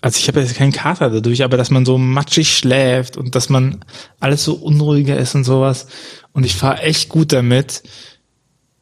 also 0.00 0.18
ich 0.18 0.28
habe 0.28 0.40
jetzt 0.40 0.54
keinen 0.54 0.72
Kater 0.72 1.10
dadurch, 1.10 1.44
aber 1.44 1.56
dass 1.56 1.70
man 1.70 1.84
so 1.84 1.98
matschig 1.98 2.56
schläft 2.56 3.16
und 3.16 3.34
dass 3.34 3.48
man 3.48 3.84
alles 4.20 4.44
so 4.44 4.54
unruhiger 4.54 5.16
ist 5.18 5.34
und 5.34 5.44
sowas. 5.44 5.88
Und 6.32 6.46
ich 6.46 6.54
fahre 6.54 6.82
echt 6.82 7.08
gut 7.08 7.32
damit, 7.32 7.82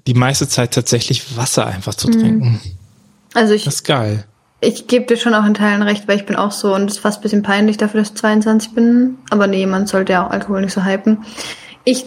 die 0.07 0.15
meiste 0.15 0.49
Zeit 0.49 0.73
tatsächlich 0.73 1.37
Wasser 1.37 1.67
einfach 1.67 1.95
zu 1.95 2.09
mhm. 2.09 2.13
trinken. 2.13 2.61
Also 3.35 3.55
ich. 3.55 3.65
Das 3.65 3.77
ist 3.77 3.85
geil. 3.85 4.25
Ich 4.61 4.87
gebe 4.87 5.05
dir 5.05 5.17
schon 5.17 5.35
auch 5.35 5.45
in 5.45 5.55
Teilen 5.55 5.83
recht, 5.83 6.09
weil 6.09 6.17
ich 6.17 6.27
bin 6.27 6.37
auch 6.37 6.51
so 6.51 6.75
und 6.75 6.91
es 6.91 6.97
ist 6.97 7.03
fast 7.03 7.19
ein 7.19 7.23
bisschen 7.23 7.43
peinlich 7.43 7.77
dafür, 7.77 8.01
dass 8.01 8.11
ich 8.11 8.17
22 8.17 8.73
bin. 8.73 9.19
Aber 9.31 9.47
nee, 9.47 9.67
man 9.67 9.87
sollte 9.87 10.15
ja 10.15 10.27
auch 10.27 10.31
Alkohol 10.31 10.63
nicht 10.63 10.73
so 10.73 10.85
hypen. 10.85 11.19
Ich 11.85 12.07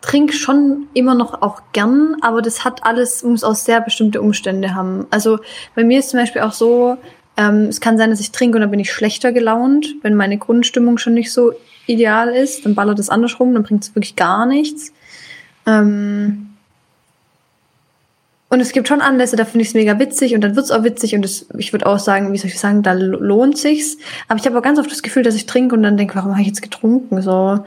trinke 0.00 0.32
schon 0.32 0.88
immer 0.94 1.14
noch 1.14 1.42
auch 1.42 1.62
gern, 1.72 2.16
aber 2.22 2.42
das 2.42 2.64
hat 2.64 2.84
alles, 2.84 3.22
muss 3.22 3.44
auch 3.44 3.54
sehr 3.54 3.80
bestimmte 3.80 4.20
Umstände 4.20 4.74
haben. 4.74 5.06
Also 5.10 5.38
bei 5.74 5.84
mir 5.84 6.00
ist 6.00 6.10
zum 6.10 6.20
Beispiel 6.20 6.42
auch 6.42 6.52
so, 6.52 6.96
ähm, 7.36 7.66
es 7.68 7.80
kann 7.80 7.98
sein, 7.98 8.10
dass 8.10 8.20
ich 8.20 8.32
trinke 8.32 8.56
und 8.56 8.62
dann 8.62 8.70
bin 8.70 8.80
ich 8.80 8.92
schlechter 8.92 9.32
gelaunt, 9.32 9.86
wenn 10.02 10.14
meine 10.14 10.38
Grundstimmung 10.38 10.98
schon 10.98 11.14
nicht 11.14 11.32
so 11.32 11.52
ideal 11.86 12.28
ist, 12.28 12.64
dann 12.64 12.74
ballert 12.74 12.98
es 12.98 13.10
andersrum, 13.10 13.54
dann 13.54 13.62
bringt 13.62 13.84
es 13.84 13.94
wirklich 13.94 14.16
gar 14.16 14.46
nichts. 14.46 14.92
Ähm 15.66 16.55
und 18.56 18.62
es 18.62 18.72
gibt 18.72 18.88
schon 18.88 19.02
Anlässe, 19.02 19.36
da 19.36 19.44
finde 19.44 19.62
ich 19.62 19.68
es 19.68 19.74
mega 19.74 19.98
witzig 19.98 20.34
und 20.34 20.40
dann 20.40 20.56
wird's 20.56 20.70
auch 20.70 20.82
witzig 20.82 21.14
und 21.14 21.20
das, 21.20 21.44
ich 21.58 21.74
würde 21.74 21.86
auch 21.86 21.98
sagen, 21.98 22.32
wie 22.32 22.38
soll 22.38 22.48
ich 22.48 22.58
sagen, 22.58 22.82
da 22.82 22.94
lohnt 22.94 23.58
sich's. 23.58 23.98
Aber 24.28 24.40
ich 24.40 24.46
habe 24.46 24.58
auch 24.58 24.62
ganz 24.62 24.78
oft 24.78 24.90
das 24.90 25.02
Gefühl, 25.02 25.22
dass 25.22 25.34
ich 25.34 25.44
trinke 25.44 25.74
und 25.74 25.82
dann 25.82 25.98
denke, 25.98 26.14
warum 26.14 26.32
habe 26.32 26.40
ich 26.40 26.46
jetzt 26.46 26.62
getrunken? 26.62 27.20
So, 27.20 27.58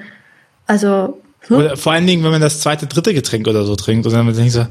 also 0.65 1.21
hm? 1.47 1.58
Oder 1.58 1.78
vor 1.78 1.91
allen 1.91 2.08
Dingen, 2.08 2.23
wenn 2.23 2.32
man 2.32 2.41
das 2.41 2.60
zweite, 2.60 2.88
dritte 2.88 3.13
Getränk 3.13 3.47
oder 3.47 3.65
so 3.65 3.75
trinkt 3.75 4.08
und 4.08 4.13
dann 4.13 4.34
denkt 4.34 4.52
so, 4.52 4.65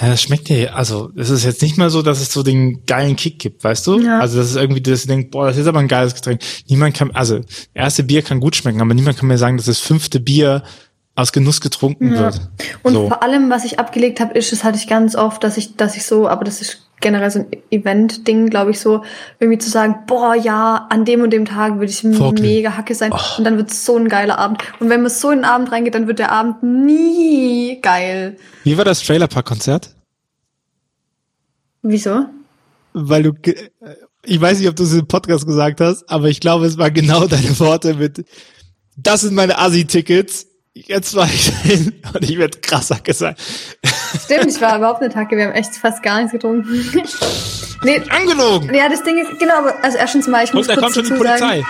ja, 0.00 0.08
das 0.08 0.22
schmeckt 0.22 0.48
dir, 0.48 0.74
also 0.74 1.10
es 1.16 1.28
ist 1.28 1.44
jetzt 1.44 1.60
nicht 1.60 1.76
mal 1.76 1.90
so, 1.90 2.00
dass 2.00 2.20
es 2.22 2.32
so 2.32 2.42
den 2.42 2.86
geilen 2.86 3.16
Kick 3.16 3.38
gibt, 3.38 3.62
weißt 3.62 3.86
du? 3.86 4.00
Ja. 4.00 4.20
Also 4.20 4.38
das 4.38 4.50
ist 4.50 4.56
irgendwie, 4.56 4.80
dass 4.80 5.02
du 5.02 5.08
denkst, 5.08 5.28
boah, 5.30 5.48
das 5.48 5.58
ist 5.58 5.66
aber 5.66 5.80
ein 5.80 5.88
geiles 5.88 6.14
Getränk. 6.14 6.40
Niemand 6.68 6.94
kann, 6.96 7.10
also 7.12 7.40
erste 7.74 8.04
Bier 8.04 8.22
kann 8.22 8.40
gut 8.40 8.56
schmecken, 8.56 8.80
aber 8.80 8.94
niemand 8.94 9.18
kann 9.18 9.28
mir 9.28 9.38
sagen, 9.38 9.58
dass 9.58 9.66
das 9.66 9.80
fünfte 9.80 10.20
Bier 10.20 10.62
aus 11.16 11.32
Genuss 11.32 11.60
getrunken 11.60 12.14
ja. 12.14 12.20
wird. 12.20 12.40
Und 12.82 12.92
so. 12.92 13.08
vor 13.08 13.22
allem, 13.22 13.50
was 13.50 13.64
ich 13.64 13.80
abgelegt 13.80 14.20
habe, 14.20 14.34
ist, 14.34 14.52
das 14.52 14.62
hatte 14.62 14.76
ich 14.76 14.86
ganz 14.86 15.16
oft, 15.16 15.42
dass 15.42 15.56
ich, 15.56 15.76
dass 15.76 15.96
ich 15.96 16.04
so, 16.04 16.28
aber 16.28 16.44
das 16.44 16.60
ist 16.60 16.86
generell 17.00 17.30
so 17.30 17.40
ein 17.40 17.46
Event-Ding, 17.70 18.50
glaube 18.50 18.70
ich, 18.70 18.80
so 18.80 19.02
irgendwie 19.40 19.58
zu 19.58 19.70
sagen, 19.70 20.04
boah, 20.06 20.34
ja, 20.34 20.86
an 20.90 21.04
dem 21.04 21.22
und 21.22 21.30
dem 21.30 21.46
Tag 21.46 21.78
würde 21.78 21.90
ich 21.90 22.02
Vorkling. 22.02 22.56
mega 22.56 22.76
Hacke 22.76 22.94
sein 22.94 23.12
oh. 23.12 23.38
und 23.38 23.44
dann 23.44 23.56
wird 23.56 23.70
es 23.70 23.84
so 23.84 23.96
ein 23.96 24.08
geiler 24.08 24.38
Abend. 24.38 24.62
Und 24.78 24.90
wenn 24.90 25.02
man 25.02 25.10
so 25.10 25.30
in 25.30 25.38
den 25.38 25.44
Abend 25.46 25.72
reingeht, 25.72 25.94
dann 25.94 26.06
wird 26.06 26.18
der 26.18 26.32
Abend 26.32 26.62
nie 26.62 27.80
geil. 27.80 28.36
Wie 28.64 28.76
war 28.76 28.84
das 28.84 29.00
Trailerpark-Konzert? 29.00 29.94
Wieso? 31.82 32.26
Weil 32.92 33.22
du, 33.22 33.32
ich 34.22 34.40
weiß 34.40 34.58
nicht, 34.58 34.68
ob 34.68 34.76
du 34.76 34.82
es 34.82 34.92
im 34.92 35.06
Podcast 35.06 35.46
gesagt 35.46 35.80
hast, 35.80 36.08
aber 36.10 36.28
ich 36.28 36.40
glaube, 36.40 36.66
es 36.66 36.76
war 36.76 36.90
genau 36.90 37.26
deine 37.26 37.58
Worte 37.58 37.94
mit, 37.94 38.24
das 38.96 39.22
sind 39.22 39.34
meine 39.34 39.58
Assi-Tickets 39.58 40.46
jetzt 40.84 41.14
war 41.14 41.26
ich 41.26 41.48
hin 41.62 41.94
und 42.14 42.22
ich 42.22 42.38
werde 42.38 42.58
krasser 42.58 42.98
gesagt. 43.02 43.40
Stimmt, 44.24 44.46
ich 44.46 44.60
war 44.60 44.76
überhaupt 44.76 45.00
nicht 45.00 45.16
Hacke, 45.16 45.36
wir 45.36 45.46
haben 45.46 45.52
echt 45.52 45.74
fast 45.76 46.02
gar 46.02 46.18
nichts 46.18 46.32
getrunken. 46.32 46.68
nee, 47.82 48.02
Angelogen! 48.08 48.74
Ja, 48.74 48.88
das 48.88 49.02
Ding 49.02 49.18
ist, 49.18 49.38
genau, 49.38 49.54
also 49.82 49.98
erstens 49.98 50.26
mal, 50.26 50.44
ich 50.44 50.52
muss 50.52 50.68
und 50.68 50.76
da 50.76 50.80
kommt 50.80 50.94
schon 50.94 51.04
die 51.04 51.12
Polizei. 51.12 51.38
Sagen, 51.38 51.66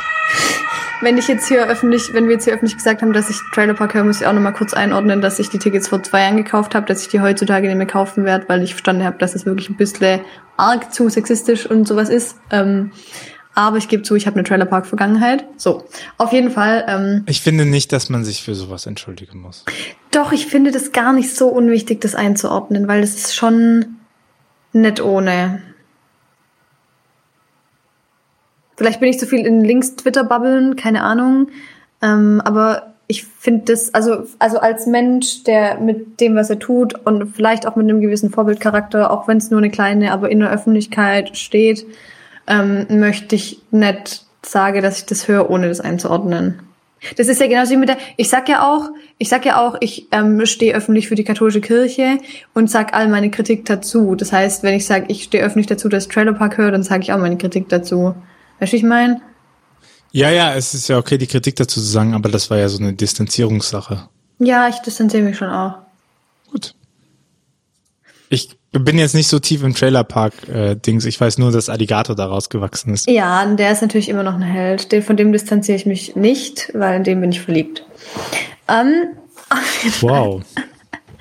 wenn 1.02 1.18
ich 1.18 1.28
jetzt 1.28 1.46
hier 1.46 1.66
öffentlich, 1.66 2.14
wenn 2.14 2.26
wir 2.26 2.34
jetzt 2.34 2.44
hier 2.44 2.54
öffentlich 2.54 2.76
gesagt 2.76 3.02
haben, 3.02 3.12
dass 3.12 3.28
ich 3.30 3.36
Trailer 3.52 3.74
Park 3.74 3.94
höre, 3.94 4.04
muss 4.04 4.20
ich 4.20 4.26
auch 4.26 4.32
nochmal 4.32 4.54
kurz 4.54 4.72
einordnen, 4.72 5.20
dass 5.20 5.38
ich 5.38 5.50
die 5.50 5.58
Tickets 5.58 5.88
vor 5.88 6.02
zwei 6.02 6.22
Jahren 6.22 6.36
gekauft 6.36 6.74
habe, 6.74 6.86
dass 6.86 7.02
ich 7.02 7.08
die 7.08 7.20
heutzutage 7.20 7.68
nicht 7.68 7.76
mehr 7.76 7.86
kaufen 7.86 8.24
werde, 8.24 8.48
weil 8.48 8.62
ich 8.62 8.70
verstanden 8.70 9.04
habe, 9.04 9.18
dass 9.18 9.34
es 9.34 9.44
wirklich 9.46 9.68
ein 9.68 9.76
bisschen 9.76 10.20
arg 10.56 10.92
zu 10.92 11.08
sexistisch 11.08 11.66
und 11.66 11.86
sowas 11.86 12.08
ist. 12.08 12.36
Ähm, 12.50 12.92
aber 13.56 13.78
ich 13.78 13.88
gebe 13.88 14.02
zu, 14.02 14.14
ich 14.14 14.26
habe 14.26 14.36
eine 14.36 14.44
Trailerpark-Vergangenheit. 14.44 15.46
So, 15.56 15.84
auf 16.18 16.30
jeden 16.32 16.50
Fall. 16.50 16.84
Ähm, 16.86 17.22
ich 17.26 17.40
finde 17.40 17.64
nicht, 17.64 17.90
dass 17.90 18.10
man 18.10 18.22
sich 18.22 18.42
für 18.42 18.54
sowas 18.54 18.84
entschuldigen 18.84 19.40
muss. 19.40 19.64
Doch, 20.10 20.30
ich 20.30 20.46
finde 20.46 20.70
das 20.72 20.92
gar 20.92 21.14
nicht 21.14 21.34
so 21.34 21.48
unwichtig, 21.48 22.02
das 22.02 22.14
einzuordnen, 22.14 22.86
weil 22.86 23.02
es 23.02 23.16
ist 23.16 23.34
schon 23.34 23.96
nett 24.74 25.02
ohne. 25.02 25.62
Vielleicht 28.76 29.00
bin 29.00 29.08
ich 29.08 29.18
zu 29.18 29.26
viel 29.26 29.46
in 29.46 29.64
Links-Twitter-Bubbeln, 29.64 30.76
keine 30.76 31.02
Ahnung. 31.02 31.48
Ähm, 32.02 32.42
aber 32.44 32.92
ich 33.06 33.24
finde 33.24 33.72
das, 33.72 33.94
also, 33.94 34.24
also 34.38 34.58
als 34.58 34.86
Mensch, 34.86 35.44
der 35.44 35.80
mit 35.80 36.20
dem, 36.20 36.34
was 36.36 36.50
er 36.50 36.58
tut 36.58 36.92
und 37.06 37.34
vielleicht 37.34 37.66
auch 37.66 37.74
mit 37.74 37.88
einem 37.88 38.02
gewissen 38.02 38.28
Vorbildcharakter, 38.28 39.10
auch 39.10 39.28
wenn 39.28 39.38
es 39.38 39.50
nur 39.50 39.60
eine 39.60 39.70
kleine, 39.70 40.12
aber 40.12 40.30
in 40.30 40.40
der 40.40 40.50
Öffentlichkeit 40.50 41.38
steht, 41.38 41.86
ähm, 42.46 42.86
möchte 42.88 43.34
ich 43.34 43.60
nicht 43.70 44.24
sage, 44.44 44.80
dass 44.80 44.98
ich 44.98 45.06
das 45.06 45.28
höre, 45.28 45.50
ohne 45.50 45.68
das 45.68 45.80
einzuordnen. 45.80 46.60
Das 47.16 47.28
ist 47.28 47.40
ja 47.40 47.46
genauso 47.46 47.72
wie 47.72 47.76
mit 47.76 47.88
der, 47.88 47.98
ich 48.16 48.28
sag 48.28 48.48
ja 48.48 48.68
auch, 48.68 48.88
ich 49.18 49.28
sag 49.28 49.44
ja 49.44 49.64
auch, 49.64 49.76
ich 49.80 50.08
ähm, 50.12 50.44
stehe 50.46 50.74
öffentlich 50.74 51.08
für 51.08 51.14
die 51.14 51.24
katholische 51.24 51.60
Kirche 51.60 52.18
und 52.54 52.70
sag 52.70 52.94
all 52.94 53.08
meine 53.08 53.30
Kritik 53.30 53.64
dazu. 53.66 54.14
Das 54.14 54.32
heißt, 54.32 54.62
wenn 54.62 54.74
ich 54.74 54.86
sage, 54.86 55.06
ich 55.08 55.24
stehe 55.24 55.44
öffentlich 55.44 55.66
dazu, 55.66 55.88
dass 55.88 56.08
Trailer 56.08 56.32
Park 56.32 56.58
höre, 56.58 56.70
dann 56.70 56.82
sage 56.82 57.02
ich 57.02 57.12
auch 57.12 57.18
meine 57.18 57.36
Kritik 57.36 57.68
dazu. 57.68 58.14
Weißt 58.58 58.72
du, 58.72 58.76
ich 58.76 58.82
meine? 58.82 59.20
Ja, 60.10 60.30
ja, 60.30 60.54
es 60.54 60.72
ist 60.74 60.88
ja 60.88 60.98
okay, 60.98 61.18
die 61.18 61.26
Kritik 61.26 61.56
dazu 61.56 61.80
zu 61.80 61.86
sagen, 61.86 62.14
aber 62.14 62.30
das 62.30 62.50
war 62.50 62.56
ja 62.56 62.68
so 62.68 62.78
eine 62.78 62.94
Distanzierungssache. 62.94 64.08
Ja, 64.38 64.68
ich 64.68 64.76
distanziere 64.76 65.22
mich 65.22 65.36
schon 65.36 65.50
auch. 65.50 65.78
Gut. 66.50 66.74
Ich 68.28 68.56
bin 68.80 68.98
jetzt 68.98 69.14
nicht 69.14 69.28
so 69.28 69.38
tief 69.38 69.62
im 69.62 69.74
Trailerpark-Dings. 69.74 71.04
ich 71.04 71.20
weiß 71.20 71.38
nur, 71.38 71.52
dass 71.52 71.68
Alligator 71.68 72.16
daraus 72.16 72.48
gewachsen 72.48 72.94
ist. 72.94 73.08
Ja, 73.08 73.44
der 73.46 73.72
ist 73.72 73.82
natürlich 73.82 74.08
immer 74.08 74.22
noch 74.22 74.34
ein 74.34 74.42
Held. 74.42 74.92
Den, 74.92 75.02
von 75.02 75.16
dem 75.16 75.32
distanziere 75.32 75.76
ich 75.76 75.86
mich 75.86 76.16
nicht, 76.16 76.70
weil 76.74 76.96
in 76.96 77.04
dem 77.04 77.20
bin 77.20 77.30
ich 77.30 77.40
verliebt. 77.40 77.84
Ähm, 78.68 79.08
wow. 80.00 80.42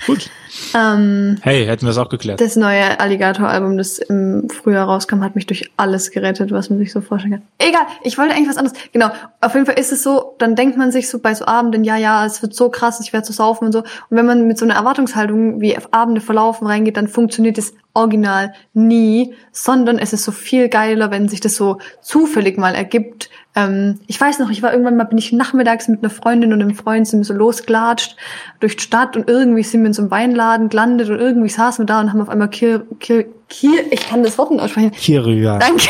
Gut. 0.05 0.29
Ähm, 0.73 1.37
hey, 1.41 1.65
hätten 1.65 1.85
wir 1.85 1.91
es 1.91 1.97
auch 1.97 2.09
geklärt. 2.09 2.41
Das 2.41 2.55
neue 2.55 2.99
Alligator-Album, 2.99 3.77
das 3.77 3.97
im 3.97 4.49
Frühjahr 4.49 4.87
rauskam, 4.87 5.23
hat 5.23 5.35
mich 5.35 5.45
durch 5.45 5.71
alles 5.77 6.11
gerettet, 6.11 6.51
was 6.51 6.69
man 6.69 6.79
sich 6.79 6.91
so 6.91 7.01
vorstellen 7.01 7.33
kann. 7.33 7.41
Egal, 7.57 7.85
ich 8.03 8.17
wollte 8.17 8.33
eigentlich 8.33 8.49
was 8.49 8.57
anderes. 8.57 8.77
Genau, 8.91 9.09
auf 9.41 9.53
jeden 9.53 9.65
Fall 9.65 9.79
ist 9.79 9.91
es 9.91 10.03
so, 10.03 10.35
dann 10.37 10.55
denkt 10.55 10.77
man 10.77 10.91
sich 10.91 11.09
so 11.09 11.19
bei 11.19 11.33
so 11.33 11.45
Abenden, 11.45 11.83
ja, 11.83 11.97
ja, 11.97 12.25
es 12.25 12.41
wird 12.41 12.53
so 12.53 12.69
krass, 12.69 12.99
ich 12.99 13.13
werde 13.13 13.25
so 13.25 13.33
saufen 13.33 13.65
und 13.65 13.71
so. 13.71 13.79
Und 13.79 14.17
wenn 14.17 14.25
man 14.25 14.47
mit 14.47 14.57
so 14.57 14.65
einer 14.65 14.75
Erwartungshaltung, 14.75 15.61
wie 15.61 15.77
Abende 15.91 16.21
verlaufen, 16.21 16.67
reingeht, 16.67 16.97
dann 16.97 17.07
funktioniert 17.07 17.57
es 17.57 17.73
original 17.95 18.53
nie, 18.73 19.33
sondern 19.51 19.97
es 19.97 20.13
ist 20.13 20.23
so 20.23 20.31
viel 20.31 20.69
geiler, 20.69 21.11
wenn 21.11 21.27
sich 21.27 21.39
das 21.39 21.55
so 21.55 21.79
zufällig 22.01 22.57
mal 22.57 22.75
ergibt. 22.75 23.29
Ähm, 23.55 23.99
ich 24.07 24.19
weiß 24.19 24.39
noch, 24.39 24.49
ich 24.49 24.61
war 24.61 24.71
irgendwann 24.71 24.97
mal, 24.97 25.05
bin 25.05 25.17
ich 25.17 25.31
nachmittags 25.31 25.87
mit 25.87 26.03
einer 26.03 26.09
Freundin 26.09 26.53
und 26.53 26.61
einem 26.61 26.75
Freund 26.75 27.07
sind 27.07 27.21
wir 27.21 27.25
so 27.25 27.33
losgelatscht 27.33 28.17
durch 28.59 28.75
die 28.75 28.83
Stadt 28.83 29.15
und 29.15 29.29
irgendwie 29.29 29.63
sind 29.63 29.81
wir 29.81 29.87
in 29.87 29.93
so 29.93 30.03
einem 30.03 30.11
Weinladen 30.11 30.69
gelandet 30.69 31.09
und 31.09 31.19
irgendwie 31.19 31.49
saßen 31.49 31.83
wir 31.83 31.87
da 31.87 32.01
und 32.01 32.11
haben 32.11 32.21
auf 32.21 32.29
einmal 32.29 32.49
Kir, 32.49 32.85
Kir, 32.99 33.25
Kir 33.49 33.91
ich 33.91 34.07
kann 34.07 34.23
das 34.23 34.37
Wort 34.37 34.51
nicht 34.51 34.61
aussprechen. 34.61 34.91
Kirya. 34.91 35.57
Danke. 35.57 35.87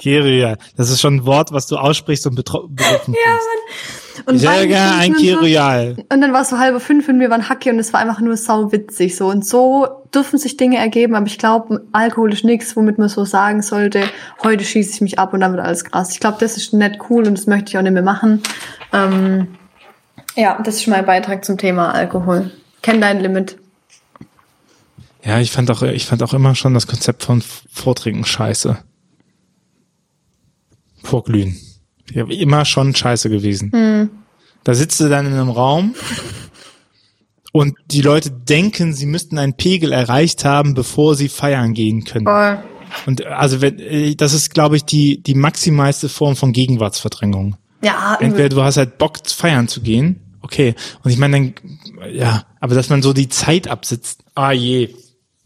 Kirya. 0.00 0.56
Das 0.76 0.90
ist 0.90 1.00
schon 1.00 1.16
ein 1.16 1.26
Wort, 1.26 1.52
was 1.52 1.66
du 1.66 1.76
aussprichst 1.76 2.26
und 2.26 2.36
betroffen 2.36 2.74
Ja, 2.78 3.32
Mann. 3.32 4.07
Und 4.26 4.38
Sehr 4.38 4.50
Wein 4.50 4.68
gerne 4.68 4.96
ein 4.96 5.12
trinken 5.14 6.04
und 6.12 6.20
dann 6.20 6.32
war 6.32 6.42
es 6.42 6.50
so 6.50 6.58
halbe 6.58 6.80
fünf 6.80 7.08
und 7.08 7.20
wir 7.20 7.30
waren 7.30 7.48
Hacke 7.48 7.70
und 7.70 7.78
es 7.78 7.92
war 7.92 8.00
einfach 8.00 8.20
nur 8.20 8.36
sau 8.36 8.72
witzig 8.72 9.16
so. 9.16 9.28
Und 9.28 9.44
so 9.44 9.86
dürfen 10.14 10.38
sich 10.38 10.56
Dinge 10.56 10.78
ergeben, 10.78 11.14
aber 11.14 11.26
ich 11.26 11.38
glaube, 11.38 11.84
Alkohol 11.92 12.32
ist 12.32 12.44
nichts, 12.44 12.76
womit 12.76 12.98
man 12.98 13.08
so 13.08 13.24
sagen 13.24 13.62
sollte, 13.62 14.02
heute 14.42 14.64
schieße 14.64 14.94
ich 14.94 15.00
mich 15.00 15.18
ab 15.18 15.32
und 15.32 15.40
dann 15.40 15.52
wird 15.52 15.64
alles 15.64 15.84
krass. 15.84 16.12
Ich 16.12 16.20
glaube, 16.20 16.38
das 16.40 16.56
ist 16.56 16.72
nett 16.72 16.98
cool 17.10 17.26
und 17.26 17.36
das 17.36 17.46
möchte 17.46 17.70
ich 17.70 17.78
auch 17.78 17.82
nicht 17.82 17.92
mehr 17.92 18.02
machen. 18.02 18.42
Ähm, 18.92 19.48
ja, 20.34 20.60
das 20.62 20.76
ist 20.76 20.86
mein 20.86 21.04
Beitrag 21.04 21.44
zum 21.44 21.58
Thema 21.58 21.92
Alkohol. 21.92 22.50
Kenn 22.82 23.00
dein 23.00 23.20
Limit. 23.20 23.58
Ja, 25.24 25.40
ich 25.40 25.50
fand 25.50 25.70
auch, 25.70 25.82
ich 25.82 26.06
fand 26.06 26.22
auch 26.22 26.32
immer 26.32 26.54
schon 26.54 26.74
das 26.74 26.86
Konzept 26.86 27.24
von 27.24 27.42
Vortrinken 27.42 28.24
scheiße. 28.24 28.78
Vorglühen. 31.02 31.56
Ja, 32.12 32.26
immer 32.26 32.64
schon 32.64 32.94
scheiße 32.94 33.30
gewesen. 33.30 34.10
Da 34.64 34.74
sitzt 34.74 35.00
du 35.00 35.08
dann 35.08 35.26
in 35.26 35.32
einem 35.32 35.50
Raum 35.50 35.94
und 37.52 37.76
die 37.90 38.02
Leute 38.02 38.30
denken, 38.30 38.92
sie 38.92 39.06
müssten 39.06 39.38
einen 39.38 39.54
Pegel 39.54 39.92
erreicht 39.92 40.44
haben, 40.44 40.74
bevor 40.74 41.14
sie 41.14 41.28
feiern 41.28 41.74
gehen 41.74 42.04
können. 42.04 42.26
Voll. 42.26 42.58
Und 43.06 43.26
also 43.26 43.60
wenn, 43.60 43.78
äh, 43.78 44.14
das 44.14 44.32
ist, 44.32 44.54
glaube 44.54 44.76
ich, 44.76 44.84
die, 44.84 45.22
die 45.22 45.34
maximalste 45.34 46.08
Form 46.08 46.36
von 46.36 46.52
Gegenwartsverdrängung. 46.52 47.56
Ja, 47.82 48.16
Entweder 48.20 48.48
du 48.48 48.62
hast 48.62 48.76
halt 48.76 48.98
Bock, 48.98 49.18
feiern 49.26 49.68
zu 49.68 49.80
gehen, 49.80 50.20
okay. 50.42 50.74
Und 51.04 51.10
ich 51.10 51.18
meine, 51.18 51.38
dann, 51.38 51.54
ja, 52.12 52.44
aber 52.60 52.74
dass 52.74 52.88
man 52.88 53.02
so 53.02 53.12
die 53.12 53.28
Zeit 53.28 53.68
absitzt, 53.68 54.24
ah 54.34 54.52
je. 54.52 54.90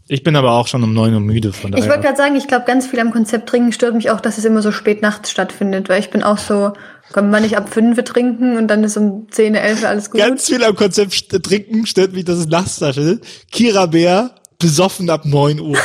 Ich 0.08 0.24
bin 0.24 0.34
aber 0.36 0.52
auch 0.52 0.66
schon 0.66 0.82
um 0.82 0.92
neun 0.92 1.14
Uhr 1.14 1.20
müde, 1.20 1.52
von 1.52 1.70
Ich 1.70 1.76
wollte 1.76 1.88
daher. 1.88 2.02
gerade 2.02 2.16
sagen, 2.16 2.36
ich 2.36 2.48
glaube, 2.48 2.64
ganz 2.66 2.86
viel 2.86 2.98
am 3.00 3.12
Konzept 3.12 3.48
trinken 3.48 3.72
stört 3.72 3.94
mich 3.94 4.10
auch, 4.10 4.20
dass 4.20 4.36
es 4.36 4.44
immer 4.44 4.60
so 4.60 4.72
spät 4.72 5.00
nachts 5.00 5.30
stattfindet, 5.30 5.88
weil 5.88 6.00
ich 6.00 6.10
bin 6.10 6.22
auch 6.22 6.38
so, 6.38 6.72
kann 7.12 7.30
man 7.30 7.42
nicht 7.42 7.56
ab 7.56 7.72
fünf 7.72 8.02
trinken 8.02 8.56
und 8.56 8.68
dann 8.68 8.82
ist 8.84 8.96
um 8.96 9.28
zehn, 9.30 9.54
elf 9.54 9.84
alles 9.84 10.10
gut. 10.10 10.20
Ganz 10.20 10.46
viel 10.46 10.64
am 10.64 10.74
Konzept 10.74 11.30
trinken 11.44 11.86
stört 11.86 12.12
mich, 12.12 12.24
dass 12.24 12.38
es 12.38 12.46
nachts 12.46 12.76
stattfindet. 12.76 13.24
Kira 13.50 13.86
Bär, 13.86 14.34
besoffen 14.58 15.08
ab 15.08 15.24
neun 15.24 15.60
Uhr. 15.60 15.78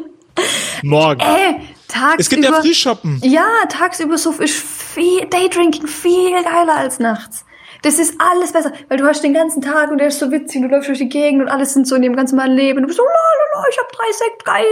Morgen. 0.82 1.20
Äh, 1.20 1.60
tagsüber. 1.88 2.16
Es 2.18 2.28
gibt 2.30 2.44
ja 2.44 2.52
Frühshoppen. 2.60 3.20
Ja, 3.22 3.46
tagsüber 3.68 4.16
so 4.16 4.30
ist 4.32 4.54
viel, 4.54 5.26
Daydrinking 5.28 5.86
viel 5.86 6.32
geiler 6.42 6.76
als 6.76 6.98
nachts. 6.98 7.44
Das 7.82 7.98
ist 7.98 8.14
alles 8.18 8.52
besser, 8.52 8.72
weil 8.88 8.98
du 8.98 9.06
hast 9.06 9.22
den 9.22 9.34
ganzen 9.34 9.62
Tag 9.62 9.90
und 9.90 9.98
der 9.98 10.08
ist 10.08 10.18
so 10.18 10.30
witzig, 10.30 10.62
und 10.62 10.68
du 10.68 10.74
läufst 10.74 10.88
durch 10.88 10.98
die 10.98 11.08
Gegend 11.08 11.42
und 11.42 11.48
alles 11.48 11.72
sind 11.72 11.86
so 11.86 11.94
in 11.96 12.02
ihrem 12.02 12.16
ganz 12.16 12.32
normalen 12.32 12.56
Leben. 12.56 12.78
Und 12.78 12.82
du 12.82 12.86
bist 12.88 12.98
so, 12.98 13.04
la, 13.04 13.10
la, 13.10 13.60
la, 13.60 13.66
ich 13.70 13.78
hab 13.78 13.92
drei 13.92 14.12
Sekt, 14.12 14.44
geil. 14.44 14.64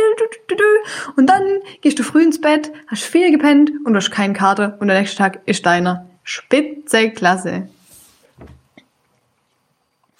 Und 1.16 1.26
dann 1.26 1.42
gehst 1.80 1.98
du 1.98 2.02
früh 2.02 2.22
ins 2.22 2.40
Bett, 2.40 2.72
hast 2.86 3.04
viel 3.04 3.30
gepennt 3.30 3.70
und 3.84 3.92
du 3.92 3.96
hast 3.96 4.10
keinen 4.10 4.34
Kater 4.34 4.76
und 4.80 4.88
der 4.88 4.98
nächste 4.98 5.18
Tag 5.18 5.40
ist 5.46 5.64
deiner. 5.64 6.06
Spitze 6.22 7.10
Klasse. 7.10 7.68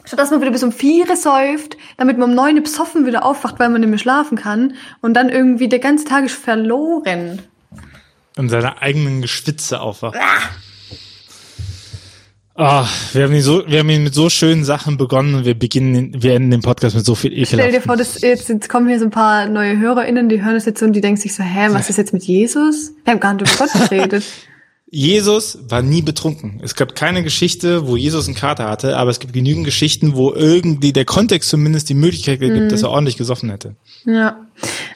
Statt 0.08 0.20
dass 0.20 0.30
man 0.30 0.40
wieder 0.40 0.52
bis 0.52 0.62
um 0.62 0.72
vier 0.72 1.04
säuft, 1.14 1.76
damit 1.98 2.16
man 2.16 2.30
um 2.30 2.34
neun 2.34 2.62
besoffen 2.62 3.04
wieder 3.04 3.26
aufwacht, 3.26 3.58
weil 3.58 3.68
man 3.68 3.82
nicht 3.82 3.90
mehr 3.90 3.98
schlafen 3.98 4.38
kann 4.38 4.72
und 5.02 5.12
dann 5.12 5.28
irgendwie 5.28 5.68
der 5.68 5.80
ganze 5.80 6.06
Tag 6.06 6.24
ist 6.24 6.34
verloren. 6.34 7.42
Und 8.38 8.48
seine 8.48 8.80
eigenen 8.80 9.20
Geschwitze 9.20 9.82
aufwacht. 9.82 10.16
Ah, 10.16 10.48
wir 12.58 13.22
haben 13.22 13.34
ihn 13.34 13.42
so, 13.42 13.62
wir 13.68 13.78
haben 13.78 13.88
ihn 13.88 14.02
mit 14.02 14.14
so 14.14 14.28
schönen 14.28 14.64
Sachen 14.64 14.96
begonnen 14.96 15.36
und 15.36 15.44
wir 15.44 15.56
beginnen, 15.56 16.12
wir 16.20 16.34
enden 16.34 16.50
den 16.50 16.60
Podcast 16.60 16.96
mit 16.96 17.04
so 17.04 17.14
viel 17.14 17.46
Stell 17.46 17.70
dir 17.70 17.80
vor, 17.80 17.96
das, 17.96 18.20
jetzt, 18.20 18.48
jetzt 18.48 18.68
kommen 18.68 18.88
hier 18.88 18.98
so 18.98 19.04
ein 19.04 19.12
paar 19.12 19.48
neue 19.48 19.78
HörerInnen, 19.78 20.28
die 20.28 20.42
hören 20.42 20.54
das 20.54 20.64
jetzt 20.64 20.80
so 20.80 20.86
und 20.86 20.92
die 20.92 21.00
denken 21.00 21.20
sich 21.20 21.34
so, 21.34 21.44
hä, 21.44 21.68
was 21.70 21.88
ist 21.88 21.98
jetzt 21.98 22.12
mit 22.12 22.24
Jesus? 22.24 22.92
Wir 23.04 23.12
haben 23.12 23.20
gar 23.20 23.34
nicht 23.34 23.42
über 23.42 23.66
Gott 23.66 23.88
geredet. 23.88 24.24
Jesus 24.90 25.58
war 25.68 25.82
nie 25.82 26.00
betrunken. 26.00 26.60
Es 26.62 26.74
gab 26.74 26.96
keine 26.96 27.22
Geschichte, 27.22 27.86
wo 27.86 27.96
Jesus 27.96 28.26
einen 28.26 28.34
Kater 28.34 28.68
hatte, 28.68 28.96
aber 28.96 29.10
es 29.10 29.20
gibt 29.20 29.34
genügend 29.34 29.66
Geschichten, 29.66 30.16
wo 30.16 30.32
irgendwie 30.32 30.94
der 30.94 31.04
Kontext 31.04 31.50
zumindest 31.50 31.90
die 31.90 31.94
Möglichkeit 31.94 32.40
gibt, 32.40 32.72
dass 32.72 32.82
er 32.82 32.90
ordentlich 32.90 33.18
gesoffen 33.18 33.50
hätte. 33.50 33.76
Ja. 34.06 34.46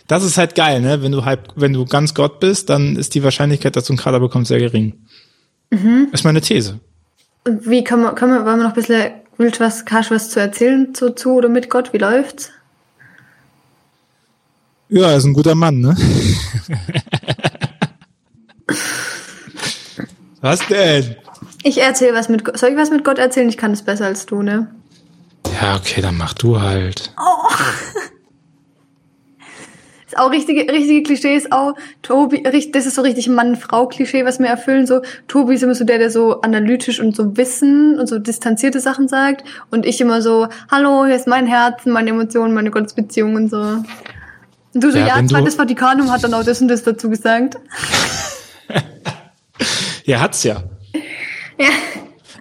Das 0.09 0.25
ist 0.25 0.38
halt 0.38 0.55
geil, 0.55 0.81
ne? 0.81 1.03
Wenn 1.03 1.12
du 1.12 1.27
halb, 1.27 1.51
wenn 1.57 1.75
du 1.75 1.85
ganz 1.85 2.14
Gott 2.14 2.40
bist, 2.40 2.70
dann 2.70 2.96
ist 2.96 3.14
die 3.14 3.22
Wahrscheinlichkeit, 3.22 3.77
dass 3.77 3.85
du 3.85 3.92
einen 3.92 3.98
Kater 3.98 4.18
bekommst, 4.18 4.48
sehr 4.48 4.61
gering. 4.61 4.94
Ist 6.11 6.25
meine 6.25 6.40
These. 6.40 6.81
Und 7.45 7.69
wie 7.69 7.85
können 7.85 8.03
wir, 8.03 8.13
können 8.15 8.33
wir, 8.33 8.45
wollen 8.45 8.59
wir 8.59 8.65
noch 8.65 8.73
ein 8.73 8.75
bisschen, 8.75 9.13
willst 9.37 9.61
du 9.61 9.65
was, 9.65 9.85
hast 9.91 10.11
du 10.11 10.15
was 10.15 10.31
zu 10.31 10.41
erzählen 10.41 10.95
zu, 10.95 11.15
zu 11.15 11.33
oder 11.35 11.49
mit 11.49 11.71
Gott? 11.71 11.93
Wie 11.93 11.99
läuft's? 11.99 12.51
Ja, 14.89 15.11
er 15.11 15.17
ist 15.17 15.25
ein 15.25 15.33
guter 15.33 15.55
Mann, 15.55 15.81
ne? 15.81 15.97
Was 20.43 20.67
denn? 20.67 21.17
Ich 21.63 21.81
erzähle 21.81 22.15
was 22.15 22.29
mit 22.29 22.45
Gott. 22.45 22.59
Soll 22.59 22.71
ich 22.71 22.77
was 22.77 22.91
mit 22.91 23.05
Gott 23.05 23.19
erzählen? 23.19 23.49
Ich 23.49 23.57
kann 23.57 23.71
es 23.71 23.83
besser 23.83 24.07
als 24.07 24.27
du, 24.27 24.43
ne? 24.43 24.67
Ja, 25.61 25.77
okay, 25.77 26.03
dann 26.03 26.17
mach 26.17 26.35
du 26.35 26.61
halt. 26.61 27.15
Ist 30.12 30.18
auch 30.18 30.31
richtige, 30.31 30.70
richtige 30.70 31.03
Klischee 31.03 31.35
ist 31.35 31.53
auch, 31.53 31.72
Tobi, 32.03 32.42
das 32.42 32.85
ist 32.85 32.96
so 32.96 33.01
richtig 33.01 33.29
Mann-Frau-Klischee, 33.29 34.27
was 34.27 34.40
wir 34.40 34.46
erfüllen, 34.46 34.87
so, 34.87 35.01
Tobi 35.27 35.55
ist 35.55 35.62
immer 35.62 35.75
so 35.75 35.85
der, 35.85 35.96
der 35.96 36.11
so 36.11 36.42
analytisch 36.42 37.01
und 37.01 37.16
so 37.16 37.35
Wissen 37.38 37.98
und 37.98 38.07
so 38.07 38.18
distanzierte 38.18 38.79
Sachen 38.81 39.09
sagt 39.09 39.42
und 39.70 39.87
ich 39.87 40.03
immer 40.03 40.20
so, 40.20 40.48
hallo, 40.70 41.07
hier 41.07 41.16
ist 41.16 41.27
mein 41.27 41.46
Herz, 41.46 41.87
meine 41.87 42.11
Emotionen, 42.11 42.53
meine 42.53 42.70
Gottesbeziehung 42.70 43.37
und 43.37 43.48
so. 43.48 43.57
Und 43.57 43.87
du 44.75 44.90
so, 44.90 44.98
Ja, 44.98 45.18
ja, 45.18 45.27
zweites 45.27 45.55
Vatikanum 45.55 46.11
hat 46.11 46.22
dann 46.25 46.35
auch 46.35 46.44
das 46.44 46.61
und 46.61 46.68
das 46.68 46.83
dazu 46.83 47.09
gesagt. 47.09 47.57
Ja, 50.05 50.18
hat's 50.18 50.42
ja. 50.42 50.64
Ja. 51.61 51.68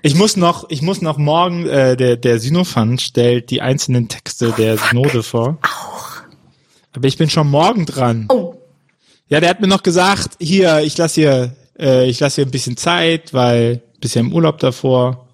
Ich 0.02 0.16
muss 0.16 0.36
noch, 0.36 0.68
ich 0.70 0.82
muss 0.82 1.04
noch 1.04 1.20
morgen, 1.20 1.68
äh, 1.68 1.96
der, 1.96 2.18
der 2.18 2.40
Synophant 2.40 3.00
stellt 3.04 3.52
die 3.52 3.62
einzelnen 3.62 4.08
Texte 4.08 4.52
der 4.58 4.80
Synode 4.80 5.22
vor. 5.22 5.60
Auch. 5.62 5.91
Aber 6.96 7.08
ich 7.08 7.18
bin 7.18 7.30
schon 7.30 7.50
morgen 7.50 7.86
dran. 7.86 8.26
Oh. 8.30 8.56
Ja, 9.28 9.40
der 9.40 9.50
hat 9.50 9.62
mir 9.62 9.68
noch 9.68 9.84
gesagt, 9.84 10.36
hier, 10.40 10.82
ich 10.82 10.98
lasse 10.98 11.22
hier, 11.22 11.56
äh, 11.80 12.10
ich 12.10 12.20
lasse 12.20 12.36
hier 12.36 12.46
ein 12.46 12.52
bisschen 12.52 12.76
Zeit, 12.76 13.34
weil 13.34 13.82
bisher 14.02 14.22
im 14.22 14.34
Urlaub 14.34 14.60
davor. 14.60 15.28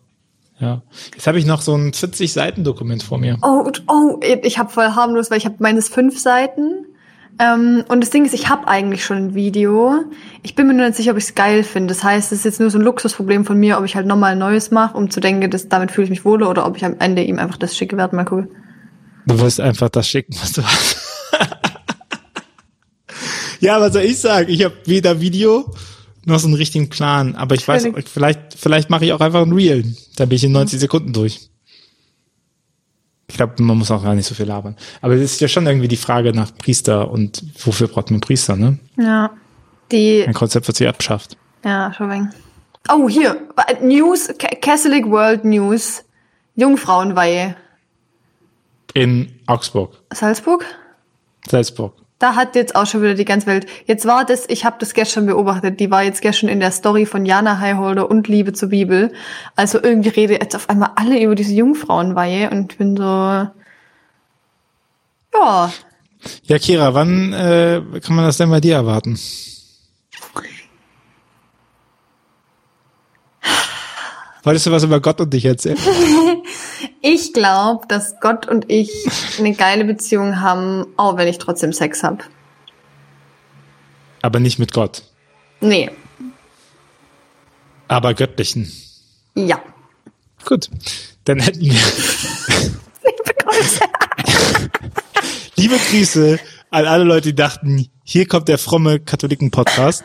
Ja. 0.59 0.81
Jetzt 1.13 1.27
habe 1.27 1.39
ich 1.39 1.45
noch 1.45 1.61
so 1.61 1.75
ein 1.75 1.93
40 1.93 2.31
Seiten 2.31 2.63
Dokument 2.63 3.03
vor 3.03 3.17
mir. 3.17 3.37
Oh, 3.41 3.69
oh, 3.87 4.19
ich 4.21 4.57
habe 4.57 4.69
voll 4.69 4.89
harmlos, 4.89 5.31
weil 5.31 5.37
ich 5.37 5.45
habe 5.45 5.55
meines 5.59 5.89
fünf 5.89 6.19
Seiten. 6.19 6.85
Ähm, 7.39 7.83
und 7.87 8.01
das 8.01 8.09
Ding 8.09 8.25
ist, 8.25 8.33
ich 8.33 8.49
habe 8.49 8.67
eigentlich 8.67 9.05
schon 9.05 9.17
ein 9.17 9.35
Video. 9.35 10.03
Ich 10.41 10.55
bin 10.55 10.67
mir 10.67 10.73
nur 10.73 10.87
nicht 10.87 10.95
sicher, 10.95 11.11
ob 11.11 11.17
ich 11.17 11.25
es 11.25 11.35
geil 11.35 11.63
finde. 11.63 11.93
Das 11.93 12.03
heißt, 12.03 12.31
es 12.31 12.39
ist 12.39 12.45
jetzt 12.45 12.59
nur 12.59 12.71
so 12.71 12.79
ein 12.79 12.83
Luxusproblem 12.83 13.45
von 13.45 13.57
mir, 13.57 13.77
ob 13.77 13.85
ich 13.85 13.95
halt 13.95 14.07
nochmal 14.07 14.31
ein 14.31 14.39
neues 14.39 14.71
mache, 14.71 14.97
um 14.97 15.11
zu 15.11 15.19
denken, 15.19 15.49
dass 15.51 15.69
damit 15.69 15.91
fühle 15.91 16.05
ich 16.05 16.09
mich 16.09 16.25
wohler 16.25 16.49
oder 16.49 16.65
ob 16.65 16.77
ich 16.77 16.85
am 16.85 16.95
Ende 16.99 17.23
ihm 17.23 17.37
einfach 17.37 17.57
das 17.57 17.77
schicke 17.77 17.97
werde. 17.97 18.15
Mal 18.15 18.25
gucken. 18.25 18.49
Du 19.27 19.39
wirst 19.39 19.59
einfach 19.59 19.89
das 19.89 20.07
schicken, 20.07 20.35
was 20.39 20.53
du 20.53 20.63
hast. 20.63 21.06
Ja, 23.59 23.79
was 23.81 23.93
soll 23.93 24.03
ich 24.03 24.19
sagen? 24.19 24.49
Ich 24.49 24.63
habe 24.63 24.75
weder 24.85 25.19
Video 25.21 25.73
noch 26.25 26.39
so 26.39 26.47
einen 26.47 26.55
richtigen 26.55 26.89
Plan. 26.89 27.35
Aber 27.35 27.55
ich 27.55 27.67
weiß, 27.67 27.87
vielleicht, 28.05 28.53
vielleicht 28.55 28.89
mache 28.89 29.05
ich 29.05 29.13
auch 29.13 29.21
einfach 29.21 29.41
ein 29.41 29.53
Reel. 29.53 29.83
Da 30.17 30.25
bin 30.25 30.35
ich 30.35 30.43
in 30.43 30.51
90 30.51 30.79
Sekunden 30.79 31.13
durch. 31.13 31.49
Ich 33.29 33.35
glaube, 33.35 33.61
man 33.61 33.77
muss 33.77 33.91
auch 33.91 34.03
gar 34.03 34.15
nicht 34.15 34.25
so 34.25 34.35
viel 34.35 34.45
labern. 34.45 34.75
Aber 35.01 35.13
es 35.13 35.21
ist 35.21 35.41
ja 35.41 35.47
schon 35.47 35.67
irgendwie 35.67 35.87
die 35.89 35.97
Frage 35.97 36.31
nach 36.33 36.55
Priester 36.57 37.11
und 37.11 37.43
wofür 37.65 37.87
braucht 37.87 38.09
man 38.09 38.21
Priester, 38.21 38.55
ne? 38.55 38.77
Ja. 38.97 39.31
Die, 39.91 40.25
Ein 40.27 40.33
Konzept, 40.33 40.67
was 40.67 40.77
sich 40.77 40.87
abschafft. 40.87 41.37
ja, 41.63 41.93
schon 41.93 42.09
wegen. 42.09 42.29
Oh, 42.89 43.09
hier. 43.09 43.37
News, 43.81 44.27
Ca- 44.39 44.55
Catholic 44.61 45.05
World 45.09 45.43
News. 45.43 46.03
Jungfrauenweihe. 46.55 47.55
In 48.93 49.31
Augsburg, 49.45 50.01
Salzburg? 50.13 50.63
Salzburg. 51.47 51.93
Da 52.19 52.35
hat 52.35 52.55
jetzt 52.55 52.75
auch 52.75 52.87
schon 52.87 53.03
wieder 53.03 53.13
die 53.13 53.25
ganze 53.25 53.45
Welt. 53.45 53.67
Jetzt 53.85 54.07
war 54.07 54.25
das, 54.25 54.45
ich 54.49 54.65
habe 54.65 54.77
das 54.79 54.95
gestern 54.95 55.27
beobachtet, 55.27 55.79
die 55.79 55.91
war 55.91 56.01
jetzt 56.03 56.21
gestern 56.21 56.49
in 56.49 56.59
der 56.59 56.71
Story 56.71 57.05
von 57.05 57.27
Jana 57.27 57.59
Highholder 57.59 58.09
und 58.09 58.27
Liebe 58.27 58.53
zur 58.53 58.69
Bibel. 58.69 59.13
Also 59.55 59.79
irgendwie 59.81 60.09
rede 60.09 60.33
jetzt 60.33 60.55
auf 60.55 60.67
einmal 60.69 60.91
alle 60.95 61.21
über 61.21 61.35
diese 61.35 61.53
Jungfrauenweihe 61.53 62.49
und 62.49 62.71
ich 62.71 62.77
bin 62.79 62.97
so, 62.97 63.03
ja, 63.03 63.53
Ja, 66.43 66.59
Kira, 66.59 66.93
wann 66.95 67.33
äh, 67.33 67.81
kann 68.03 68.15
man 68.15 68.25
das 68.25 68.37
denn 68.37 68.49
bei 68.49 68.61
dir 68.61 68.75
erwarten? 68.75 69.19
Wolltest 74.43 74.65
du 74.65 74.71
was 74.71 74.83
über 74.83 75.01
Gott 75.01 75.19
und 75.19 75.33
dich 75.33 75.43
erzählen? 75.45 75.77
ich 77.01 77.33
glaube, 77.33 77.85
dass 77.87 78.19
Gott 78.19 78.47
und 78.47 78.69
ich 78.69 78.91
eine 79.39 79.53
geile 79.53 79.85
Beziehung 79.85 80.39
haben, 80.41 80.85
auch 80.97 81.17
wenn 81.17 81.27
ich 81.27 81.37
trotzdem 81.37 81.73
Sex 81.73 82.03
hab. 82.03 82.23
Aber 84.21 84.39
nicht 84.39 84.59
mit 84.59 84.73
Gott. 84.73 85.03
Nee, 85.61 85.89
Aber 87.87 88.13
göttlichen. 88.13 88.71
ja. 89.35 89.61
Gut. 90.45 90.69
Dann 91.25 91.39
hätten 91.39 91.59
wir 91.61 91.73
liebe 95.55 95.75
Grüße 95.77 96.39
an 96.69 96.85
alle 96.85 97.03
Leute, 97.03 97.29
die 97.29 97.35
dachten, 97.35 97.89
hier 98.03 98.27
kommt 98.27 98.47
der 98.47 98.57
fromme 98.57 98.99
Katholiken-Podcast. 98.99 100.03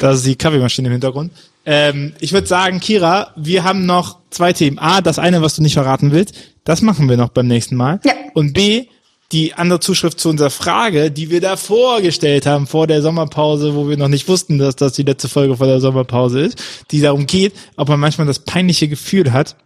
Da 0.00 0.12
ist 0.12 0.24
die 0.24 0.36
Kaffeemaschine 0.36 0.88
im 0.88 0.92
Hintergrund. 0.92 1.32
Ähm, 1.66 2.14
ich 2.20 2.32
würde 2.32 2.46
sagen, 2.46 2.80
Kira, 2.80 3.32
wir 3.36 3.64
haben 3.64 3.86
noch 3.86 4.18
zwei 4.30 4.52
Themen. 4.52 4.78
A, 4.78 5.00
das 5.00 5.18
eine, 5.18 5.42
was 5.42 5.56
du 5.56 5.62
nicht 5.62 5.74
verraten 5.74 6.12
willst, 6.12 6.34
das 6.64 6.82
machen 6.82 7.08
wir 7.08 7.16
noch 7.16 7.30
beim 7.30 7.46
nächsten 7.46 7.76
Mal. 7.76 8.00
Ja. 8.04 8.12
Und 8.34 8.52
B, 8.52 8.86
die 9.32 9.54
andere 9.54 9.80
Zuschrift 9.80 10.18
zu 10.18 10.28
unserer 10.28 10.50
Frage, 10.50 11.10
die 11.10 11.30
wir 11.30 11.40
da 11.40 11.56
vorgestellt 11.56 12.46
haben 12.46 12.66
vor 12.66 12.86
der 12.86 13.02
Sommerpause, 13.02 13.74
wo 13.74 13.88
wir 13.88 13.96
noch 13.96 14.08
nicht 14.08 14.28
wussten, 14.28 14.58
dass 14.58 14.76
das 14.76 14.94
die 14.94 15.04
letzte 15.04 15.28
Folge 15.28 15.56
vor 15.56 15.66
der 15.66 15.80
Sommerpause 15.80 16.40
ist, 16.40 16.62
die 16.90 17.00
darum 17.00 17.26
geht, 17.26 17.54
ob 17.76 17.88
man 17.88 18.00
manchmal 18.00 18.26
das 18.26 18.40
peinliche 18.40 18.88
Gefühl 18.88 19.32
hat, 19.32 19.56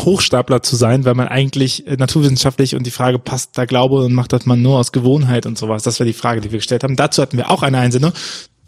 Hochstapler 0.00 0.62
zu 0.62 0.76
sein, 0.76 1.04
weil 1.04 1.14
man 1.14 1.28
eigentlich 1.28 1.86
äh, 1.86 1.96
naturwissenschaftlich 1.96 2.74
und 2.74 2.84
die 2.84 2.90
Frage 2.90 3.18
passt 3.18 3.56
da 3.56 3.64
Glaube 3.64 4.04
und 4.04 4.12
macht 4.12 4.32
das 4.32 4.44
man 4.44 4.60
nur 4.60 4.78
aus 4.78 4.92
Gewohnheit 4.92 5.46
und 5.46 5.56
sowas. 5.56 5.84
Das 5.84 6.00
war 6.00 6.06
die 6.06 6.12
Frage, 6.12 6.40
die 6.40 6.50
wir 6.50 6.58
gestellt 6.58 6.82
haben. 6.82 6.96
Dazu 6.96 7.22
hatten 7.22 7.36
wir 7.36 7.50
auch 7.50 7.62
eine 7.62 7.78
Einsendung. 7.78 8.12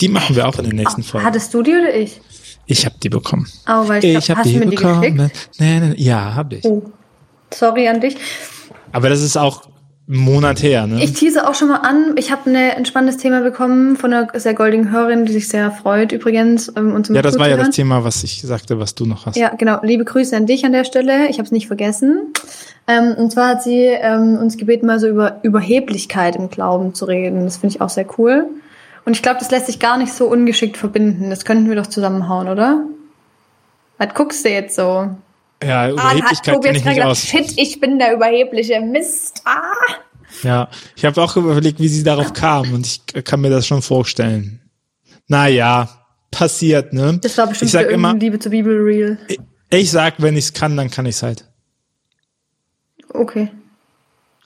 Die 0.00 0.08
machen 0.08 0.36
wir 0.36 0.46
auch 0.46 0.58
in 0.58 0.64
den 0.64 0.76
nächsten 0.76 1.02
Folgen. 1.02 1.26
Hattest 1.26 1.52
du 1.52 1.62
die 1.62 1.72
oder 1.72 1.94
ich? 1.94 2.20
Ich 2.66 2.84
habe 2.84 2.96
die 3.02 3.08
bekommen. 3.08 3.46
Oh, 3.68 3.88
weil 3.88 4.04
ich, 4.04 4.16
Ich 4.16 4.30
habe 4.30 4.40
hast 4.40 4.48
die 4.48 4.60
die 4.60 4.66
bekommen. 4.66 5.00
geschickt? 5.00 5.50
Nee, 5.58 5.80
nee, 5.80 5.88
nee. 5.88 5.94
Ja, 6.02 6.34
habe 6.34 6.56
ich. 6.56 6.64
Oh. 6.64 6.82
Sorry 7.52 7.88
an 7.88 8.00
dich. 8.00 8.16
Aber 8.92 9.08
das 9.08 9.22
ist 9.22 9.36
auch 9.36 9.62
einen 10.08 10.18
Monat 10.20 10.62
her, 10.62 10.86
ne? 10.86 11.02
Ich 11.02 11.12
tease 11.14 11.48
auch 11.48 11.54
schon 11.54 11.68
mal 11.68 11.78
an. 11.78 12.14
Ich 12.16 12.30
habe 12.30 12.48
eine, 12.48 12.76
ein 12.76 12.84
spannendes 12.84 13.16
Thema 13.18 13.40
bekommen 13.40 13.96
von 13.96 14.12
einer 14.12 14.28
sehr 14.38 14.54
goldigen 14.54 14.90
Hörerin, 14.90 15.26
die 15.26 15.32
sich 15.32 15.48
sehr 15.48 15.70
freut 15.70 16.12
übrigens. 16.12 16.68
Ähm, 16.76 16.94
immer 16.94 17.16
ja, 17.16 17.22
das 17.22 17.38
war 17.38 17.48
ja 17.48 17.56
das 17.56 17.70
Thema, 17.70 18.04
was 18.04 18.22
ich 18.22 18.42
sagte, 18.42 18.78
was 18.78 18.94
du 18.94 19.06
noch 19.06 19.26
hast. 19.26 19.36
Ja, 19.36 19.50
genau. 19.50 19.78
Liebe 19.82 20.04
Grüße 20.04 20.36
an 20.36 20.46
dich 20.46 20.64
an 20.64 20.72
der 20.72 20.84
Stelle. 20.84 21.28
Ich 21.28 21.38
habe 21.38 21.44
es 21.44 21.52
nicht 21.52 21.66
vergessen. 21.66 22.32
Ähm, 22.88 23.14
und 23.16 23.32
zwar 23.32 23.48
hat 23.48 23.62
sie 23.62 23.80
ähm, 23.82 24.38
uns 24.38 24.56
gebeten, 24.56 24.86
mal 24.86 25.00
so 25.00 25.08
über 25.08 25.40
Überheblichkeit 25.42 26.36
im 26.36 26.50
Glauben 26.50 26.94
zu 26.94 27.04
reden. 27.06 27.44
Das 27.44 27.56
finde 27.56 27.74
ich 27.74 27.80
auch 27.80 27.90
sehr 27.90 28.06
cool. 28.18 28.46
Und 29.06 29.12
ich 29.12 29.22
glaube, 29.22 29.38
das 29.38 29.52
lässt 29.52 29.66
sich 29.66 29.78
gar 29.78 29.98
nicht 29.98 30.12
so 30.12 30.26
ungeschickt 30.26 30.76
verbinden. 30.76 31.30
Das 31.30 31.44
könnten 31.44 31.68
wir 31.68 31.76
doch 31.76 31.86
zusammenhauen, 31.86 32.48
oder? 32.48 32.84
Was 33.98 34.12
guckst 34.14 34.44
du 34.44 34.50
jetzt 34.50 34.74
so? 34.74 35.08
Ja, 35.62 35.88
Überheblichkeit 35.90 36.60
kenne 36.60 36.76
ich 36.76 36.84
nicht 36.84 37.02
aus. 37.02 37.22
Shit, 37.22 37.54
ich 37.56 37.80
bin 37.80 38.00
der 38.00 38.14
überhebliche 38.14 38.80
Mist. 38.80 39.42
Ah. 39.44 39.62
Ja, 40.42 40.68
ich 40.96 41.04
habe 41.04 41.22
auch 41.22 41.36
überlegt, 41.36 41.78
wie 41.78 41.86
sie 41.86 42.02
darauf 42.02 42.32
kam 42.32 42.74
und 42.74 42.84
ich 42.84 43.24
kann 43.24 43.40
mir 43.40 43.48
das 43.48 43.66
schon 43.66 43.80
vorstellen. 43.80 44.60
Naja, 45.28 45.88
passiert, 46.32 46.92
ne? 46.92 47.18
Das 47.22 47.38
war 47.38 47.46
bestimmt 47.46 47.68
ich 47.68 47.72
sag 47.72 47.88
immer, 47.88 48.12
Liebe 48.14 48.40
zur 48.40 48.50
Bibel 48.50 48.82
real. 48.82 49.18
ich 49.70 49.90
sag, 49.90 50.14
wenn 50.18 50.36
ich's 50.36 50.52
kann, 50.52 50.76
dann 50.76 50.90
kann 50.90 51.06
ich's 51.06 51.22
halt. 51.22 51.48
Okay. 53.08 53.52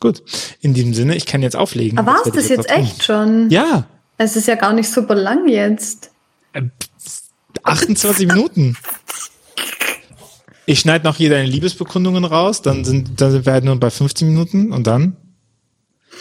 Gut. 0.01 0.23
In 0.61 0.75
diesem 0.75 0.93
Sinne, 0.93 1.17
ich 1.17 1.25
kann 1.25 1.43
jetzt 1.43 1.57
auflegen. 1.57 1.99
Aber 1.99 2.13
war's 2.13 2.27
werd 2.27 2.37
das 2.37 2.45
ich 2.45 2.51
jetzt 2.51 2.69
tun. 2.69 2.77
echt 2.77 3.05
schon? 3.05 3.51
Ja, 3.51 3.87
Es 4.23 4.37
ist 4.37 4.47
ja 4.49 4.55
gar 4.55 4.75
nicht 4.75 4.91
super 4.91 5.15
lang 5.15 5.49
jetzt. 5.49 6.11
28 7.63 8.27
Minuten. 8.29 8.77
Ich 10.67 10.81
schneide 10.81 11.07
noch 11.07 11.17
hier 11.17 11.31
deine 11.31 11.47
Liebesbekundungen 11.49 12.27
raus, 12.27 12.61
dann 12.61 12.85
sind, 12.85 13.19
dann 13.19 13.31
sind 13.31 13.47
wir 13.47 13.55
halt 13.55 13.65
nur 13.65 13.81
bei 13.81 13.89
15 13.89 14.29
Minuten 14.29 14.73
und 14.73 14.87
dann, 14.87 15.17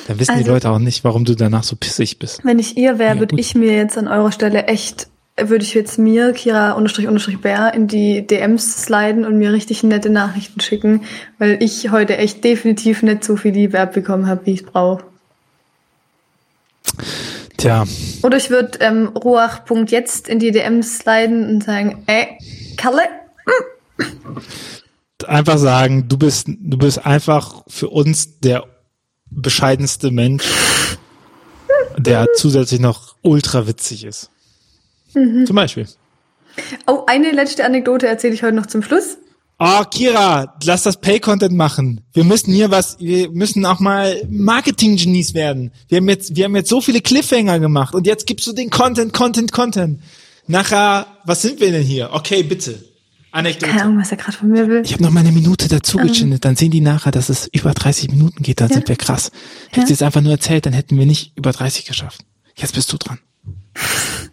dann 0.08 0.18
wissen 0.18 0.32
die 0.36 0.40
Also- 0.44 0.52
Leute 0.54 0.70
auch 0.70 0.80
nicht, 0.80 1.04
warum 1.04 1.26
du 1.26 1.36
danach 1.36 1.64
so 1.66 1.76
pissig 1.76 2.20
bist. 2.20 2.40
Wenn 2.46 2.58
ich 2.58 2.78
ihr 2.78 3.00
wäre, 3.00 3.16
Ja, 3.16 3.20
würde 3.20 3.38
ich 3.38 3.54
mir 3.54 3.74
jetzt 3.76 3.98
an 3.98 4.08
eurer 4.08 4.32
Stelle 4.32 4.68
echt, 4.68 5.10
würde 5.38 5.66
ich 5.66 5.74
jetzt 5.74 6.00
mir, 6.00 6.32
Kira 6.32 6.72
unterstrich 6.72 7.08
unterstrich 7.10 7.42
Bär, 7.42 7.74
in 7.74 7.88
die 7.90 8.26
DMs 8.26 8.82
sliden 8.86 9.26
und 9.26 9.38
mir 9.38 9.52
richtig 9.52 9.84
nette 9.84 10.10
Nachrichten 10.10 10.62
schicken, 10.62 11.04
weil 11.38 11.62
ich 11.62 11.92
heute 11.92 12.16
echt 12.16 12.46
definitiv 12.46 13.04
nicht 13.04 13.26
so 13.26 13.36
viel 13.36 13.52
Liebe 13.52 13.78
abbekommen 13.78 14.26
habe, 14.28 14.46
wie 14.46 14.54
ich 14.54 14.66
brauche. 14.66 15.04
Tja, 17.60 17.84
Oder 18.24 18.38
ich 18.38 18.50
würde 18.50 18.80
ähm, 18.80 19.08
Ruach.jetzt 19.10 20.30
in 20.30 20.40
die 20.40 20.52
DMs 20.52 21.00
sliden 21.00 21.50
und 21.50 21.64
sagen, 21.64 22.04
ey, 22.08 22.38
Kalle, 22.78 23.02
einfach 25.28 25.58
sagen, 25.58 26.08
du 26.08 26.18
bist, 26.18 26.48
du 26.48 26.78
bist 26.78 27.06
einfach 27.06 27.64
für 27.68 27.90
uns 27.90 28.40
der 28.40 28.64
bescheidenste 29.30 30.12
Mensch, 30.12 30.46
der 31.98 32.28
zusätzlich 32.36 32.80
noch 32.80 33.16
ultra 33.22 33.68
witzig 33.68 34.06
ist. 34.06 34.30
Mhm. 35.14 35.46
Zum 35.46 35.56
Beispiel. 35.56 35.88
oh, 36.88 37.04
eine 37.08 37.32
letzte 37.32 37.66
Anekdote 37.66 38.08
erzähle 38.08 38.34
ich 38.34 38.44
heute 38.44 38.56
noch 38.56 38.68
zum 38.68 38.82
Schluss. 38.82 39.18
Oh, 39.62 39.84
Kira, 39.92 40.56
lass 40.64 40.84
das 40.84 41.02
Pay-Content 41.02 41.54
machen. 41.54 42.00
Wir 42.14 42.24
müssen 42.24 42.54
hier 42.54 42.72
was, 42.72 42.98
wir 43.00 43.30
müssen 43.32 43.66
auch 43.66 43.82
mal 43.82 44.22
Marketing-Genies 44.30 45.34
werden. 45.34 45.72
Wir 45.90 45.98
haben 45.98 46.08
jetzt, 46.08 46.36
wir 46.38 46.46
haben 46.46 46.56
jetzt 46.56 46.70
so 46.70 46.80
viele 46.80 47.02
Cliffhanger 47.02 47.60
gemacht 47.60 47.94
und 47.94 48.08
jetzt 48.08 48.26
gibst 48.26 48.48
du 48.48 48.54
den 48.54 48.70
Content, 48.70 49.12
Content, 49.12 49.52
Content. 49.52 50.00
Nachher, 50.48 51.08
was 51.26 51.42
sind 51.42 51.60
wir 51.60 51.72
denn 51.72 51.84
hier? 51.84 52.10
Okay, 52.14 52.42
bitte. 52.44 52.72
Keine 52.72 53.50
Anekdote. 53.50 53.74
Ahnung, 53.74 54.00
was 54.00 54.12
er 54.12 54.18
gerade 54.18 54.38
von 54.38 54.50
mir 54.50 54.68
will. 54.70 54.82
Ich 54.86 54.94
habe 54.94 55.04
noch 55.04 55.12
mal 55.12 55.20
eine 55.20 55.32
Minute 55.34 55.68
dazu 55.68 55.98
geschindet. 55.98 56.46
Dann 56.46 56.56
sehen 56.56 56.72
die 56.72 56.82
nachher, 56.82 57.12
dass 57.12 57.30
es 57.30 57.48
über 57.52 57.74
30 57.74 58.10
Minuten 58.10 58.42
geht. 58.42 58.60
Dann 58.62 58.70
Ja. 58.70 58.76
sind 58.76 58.88
wir 58.88 58.96
krass. 58.96 59.30
Hättest 59.70 59.90
du 59.90 59.94
jetzt 59.94 60.04
einfach 60.04 60.22
nur 60.22 60.32
erzählt, 60.32 60.66
dann 60.66 60.74
hätten 60.74 60.98
wir 60.98 61.06
nicht 61.06 61.34
über 61.38 61.52
30 61.52 61.86
geschafft. 61.86 62.22
Jetzt 62.56 62.74
bist 62.76 62.92
du 62.94 62.98
dran. 62.98 63.20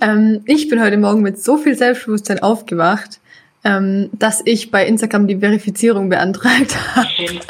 Ähm, 0.00 0.42
ich 0.46 0.68
bin 0.68 0.80
heute 0.80 0.96
Morgen 0.96 1.22
mit 1.22 1.42
so 1.42 1.56
viel 1.56 1.76
Selbstbewusstsein 1.76 2.40
aufgewacht, 2.40 3.20
ähm, 3.64 4.10
dass 4.12 4.42
ich 4.44 4.70
bei 4.70 4.86
Instagram 4.86 5.26
die 5.26 5.38
Verifizierung 5.38 6.08
beantragt 6.08 6.76
habe. 6.94 7.08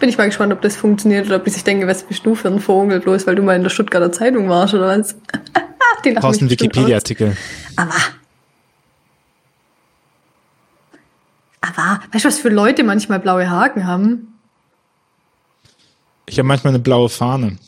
bin 0.00 0.08
ich 0.08 0.18
mal 0.18 0.26
gespannt, 0.26 0.52
ob 0.52 0.60
das 0.62 0.76
funktioniert 0.76 1.26
oder 1.26 1.36
ob 1.36 1.46
ich 1.46 1.54
sich 1.54 1.64
denke, 1.64 1.86
was 1.86 2.02
bist 2.02 2.24
du 2.26 2.34
für 2.34 2.48
ein 2.48 2.60
Vogel, 2.60 3.00
bloß 3.00 3.26
weil 3.26 3.34
du 3.34 3.42
mal 3.42 3.56
in 3.56 3.62
der 3.62 3.70
Stuttgarter 3.70 4.12
Zeitung 4.12 4.48
warst 4.48 4.74
oder 4.74 4.98
was. 4.98 5.16
die 6.04 6.12
Brauchst 6.12 6.40
einen 6.40 6.50
Wikipedia-Artikel. 6.50 7.36
Aber. 7.76 7.94
Aber, 11.60 12.00
weißt 12.12 12.24
du, 12.24 12.28
was 12.28 12.38
für 12.38 12.50
Leute 12.50 12.84
manchmal 12.84 13.18
blaue 13.18 13.50
Haken 13.50 13.86
haben? 13.86 14.34
Ich 16.26 16.38
habe 16.38 16.46
manchmal 16.46 16.72
eine 16.72 16.82
blaue 16.82 17.08
Fahne. 17.08 17.58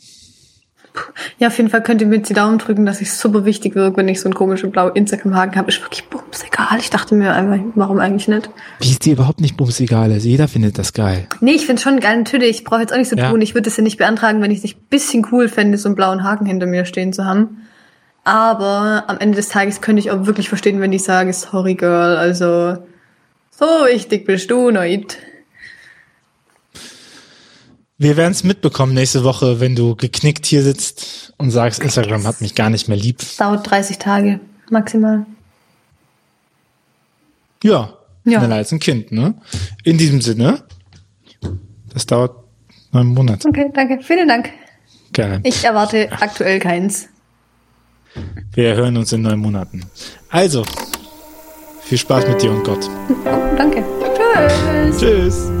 Ja, 1.37 1.47
auf 1.47 1.57
jeden 1.57 1.69
Fall 1.69 1.81
könnt 1.81 2.01
ihr 2.01 2.07
mir 2.07 2.17
jetzt 2.17 2.29
die 2.29 2.33
Daumen 2.33 2.57
drücken, 2.57 2.85
dass 2.85 3.01
ich 3.01 3.13
super 3.13 3.45
wichtig 3.45 3.75
wirke, 3.75 3.97
wenn 3.97 4.07
ich 4.07 4.19
so 4.19 4.25
einen 4.25 4.33
komischen 4.33 4.71
blauen 4.71 4.93
Instagram-Haken 4.95 5.55
habe. 5.55 5.69
Ist 5.69 5.81
wirklich 5.81 6.03
bums 6.05 6.43
egal. 6.45 6.79
Ich 6.79 6.89
dachte 6.89 7.15
mir 7.15 7.33
einfach, 7.33 7.63
warum 7.75 7.99
eigentlich 7.99 8.27
nicht? 8.27 8.49
Wie 8.79 8.91
es 8.91 8.99
dir 8.99 9.13
überhaupt 9.13 9.41
nicht 9.41 9.57
bumsegal 9.57 10.11
ist. 10.11 10.25
Jeder 10.25 10.47
findet 10.47 10.77
das 10.77 10.93
geil. 10.93 11.27
Nee, 11.39 11.51
ich 11.53 11.65
find's 11.65 11.81
schon 11.81 11.99
geil. 11.99 12.17
Natürlich, 12.17 12.49
ich 12.49 12.63
brauche 12.63 12.81
jetzt 12.81 12.93
auch 12.93 12.97
nicht 12.97 13.09
so 13.09 13.15
Ja. 13.15 13.29
tun. 13.29 13.41
Ich 13.41 13.55
würde 13.55 13.69
es 13.69 13.77
ja 13.77 13.83
nicht 13.83 13.97
beantragen, 13.97 14.41
wenn 14.41 14.51
ich 14.51 14.57
es 14.57 14.63
nicht 14.63 14.77
ein 14.77 14.87
bisschen 14.89 15.25
cool 15.31 15.47
fände, 15.47 15.77
so 15.77 15.87
einen 15.89 15.95
blauen 15.95 16.23
Haken 16.23 16.45
hinter 16.45 16.65
mir 16.67 16.85
stehen 16.85 17.13
zu 17.13 17.25
haben. 17.25 17.61
Aber 18.23 19.05
am 19.07 19.17
Ende 19.17 19.37
des 19.37 19.49
Tages 19.49 19.81
könnte 19.81 19.99
ich 19.99 20.11
auch 20.11 20.25
wirklich 20.27 20.47
verstehen, 20.49 20.79
wenn 20.79 20.93
ich 20.93 21.03
sage, 21.03 21.33
sorry 21.33 21.73
girl, 21.75 22.17
also 22.17 22.77
so 23.49 23.65
wichtig 23.91 24.25
bist 24.25 24.51
du 24.51 24.69
nicht. 24.71 25.17
Wir 28.01 28.17
werden 28.17 28.31
es 28.31 28.43
mitbekommen 28.43 28.95
nächste 28.95 29.23
Woche, 29.23 29.59
wenn 29.59 29.75
du 29.75 29.95
geknickt 29.95 30.47
hier 30.47 30.63
sitzt 30.63 31.33
und 31.37 31.51
sagst, 31.51 31.79
Instagram 31.79 32.25
hat 32.25 32.41
mich 32.41 32.55
gar 32.55 32.71
nicht 32.71 32.87
mehr 32.87 32.97
lieb. 32.97 33.19
Dauert 33.37 33.69
30 33.69 33.99
Tage 33.99 34.39
maximal. 34.71 35.27
Ja, 37.61 37.93
Ja. 38.23 38.39
schneller 38.39 38.55
als 38.55 38.71
ein 38.71 38.79
Kind, 38.79 39.11
ne? 39.11 39.35
In 39.83 39.99
diesem 39.99 40.19
Sinne, 40.19 40.63
das 41.93 42.07
dauert 42.07 42.37
neun 42.91 43.05
Monate. 43.05 43.47
Okay, 43.47 43.69
danke. 43.71 43.99
Vielen 44.01 44.27
Dank. 44.27 44.49
Gerne. 45.13 45.41
Ich 45.43 45.63
erwarte 45.63 46.11
aktuell 46.11 46.57
keins. 46.57 47.07
Wir 48.53 48.73
hören 48.77 48.97
uns 48.97 49.13
in 49.13 49.21
neun 49.21 49.37
Monaten. 49.37 49.85
Also, 50.29 50.63
viel 51.83 51.99
Spaß 51.99 52.27
mit 52.27 52.41
dir 52.41 52.49
und 52.49 52.63
Gott. 52.63 52.89
Oh, 53.25 53.55
danke. 53.55 53.85
Tschüss. 54.17 54.97
Tschüss. 54.99 55.60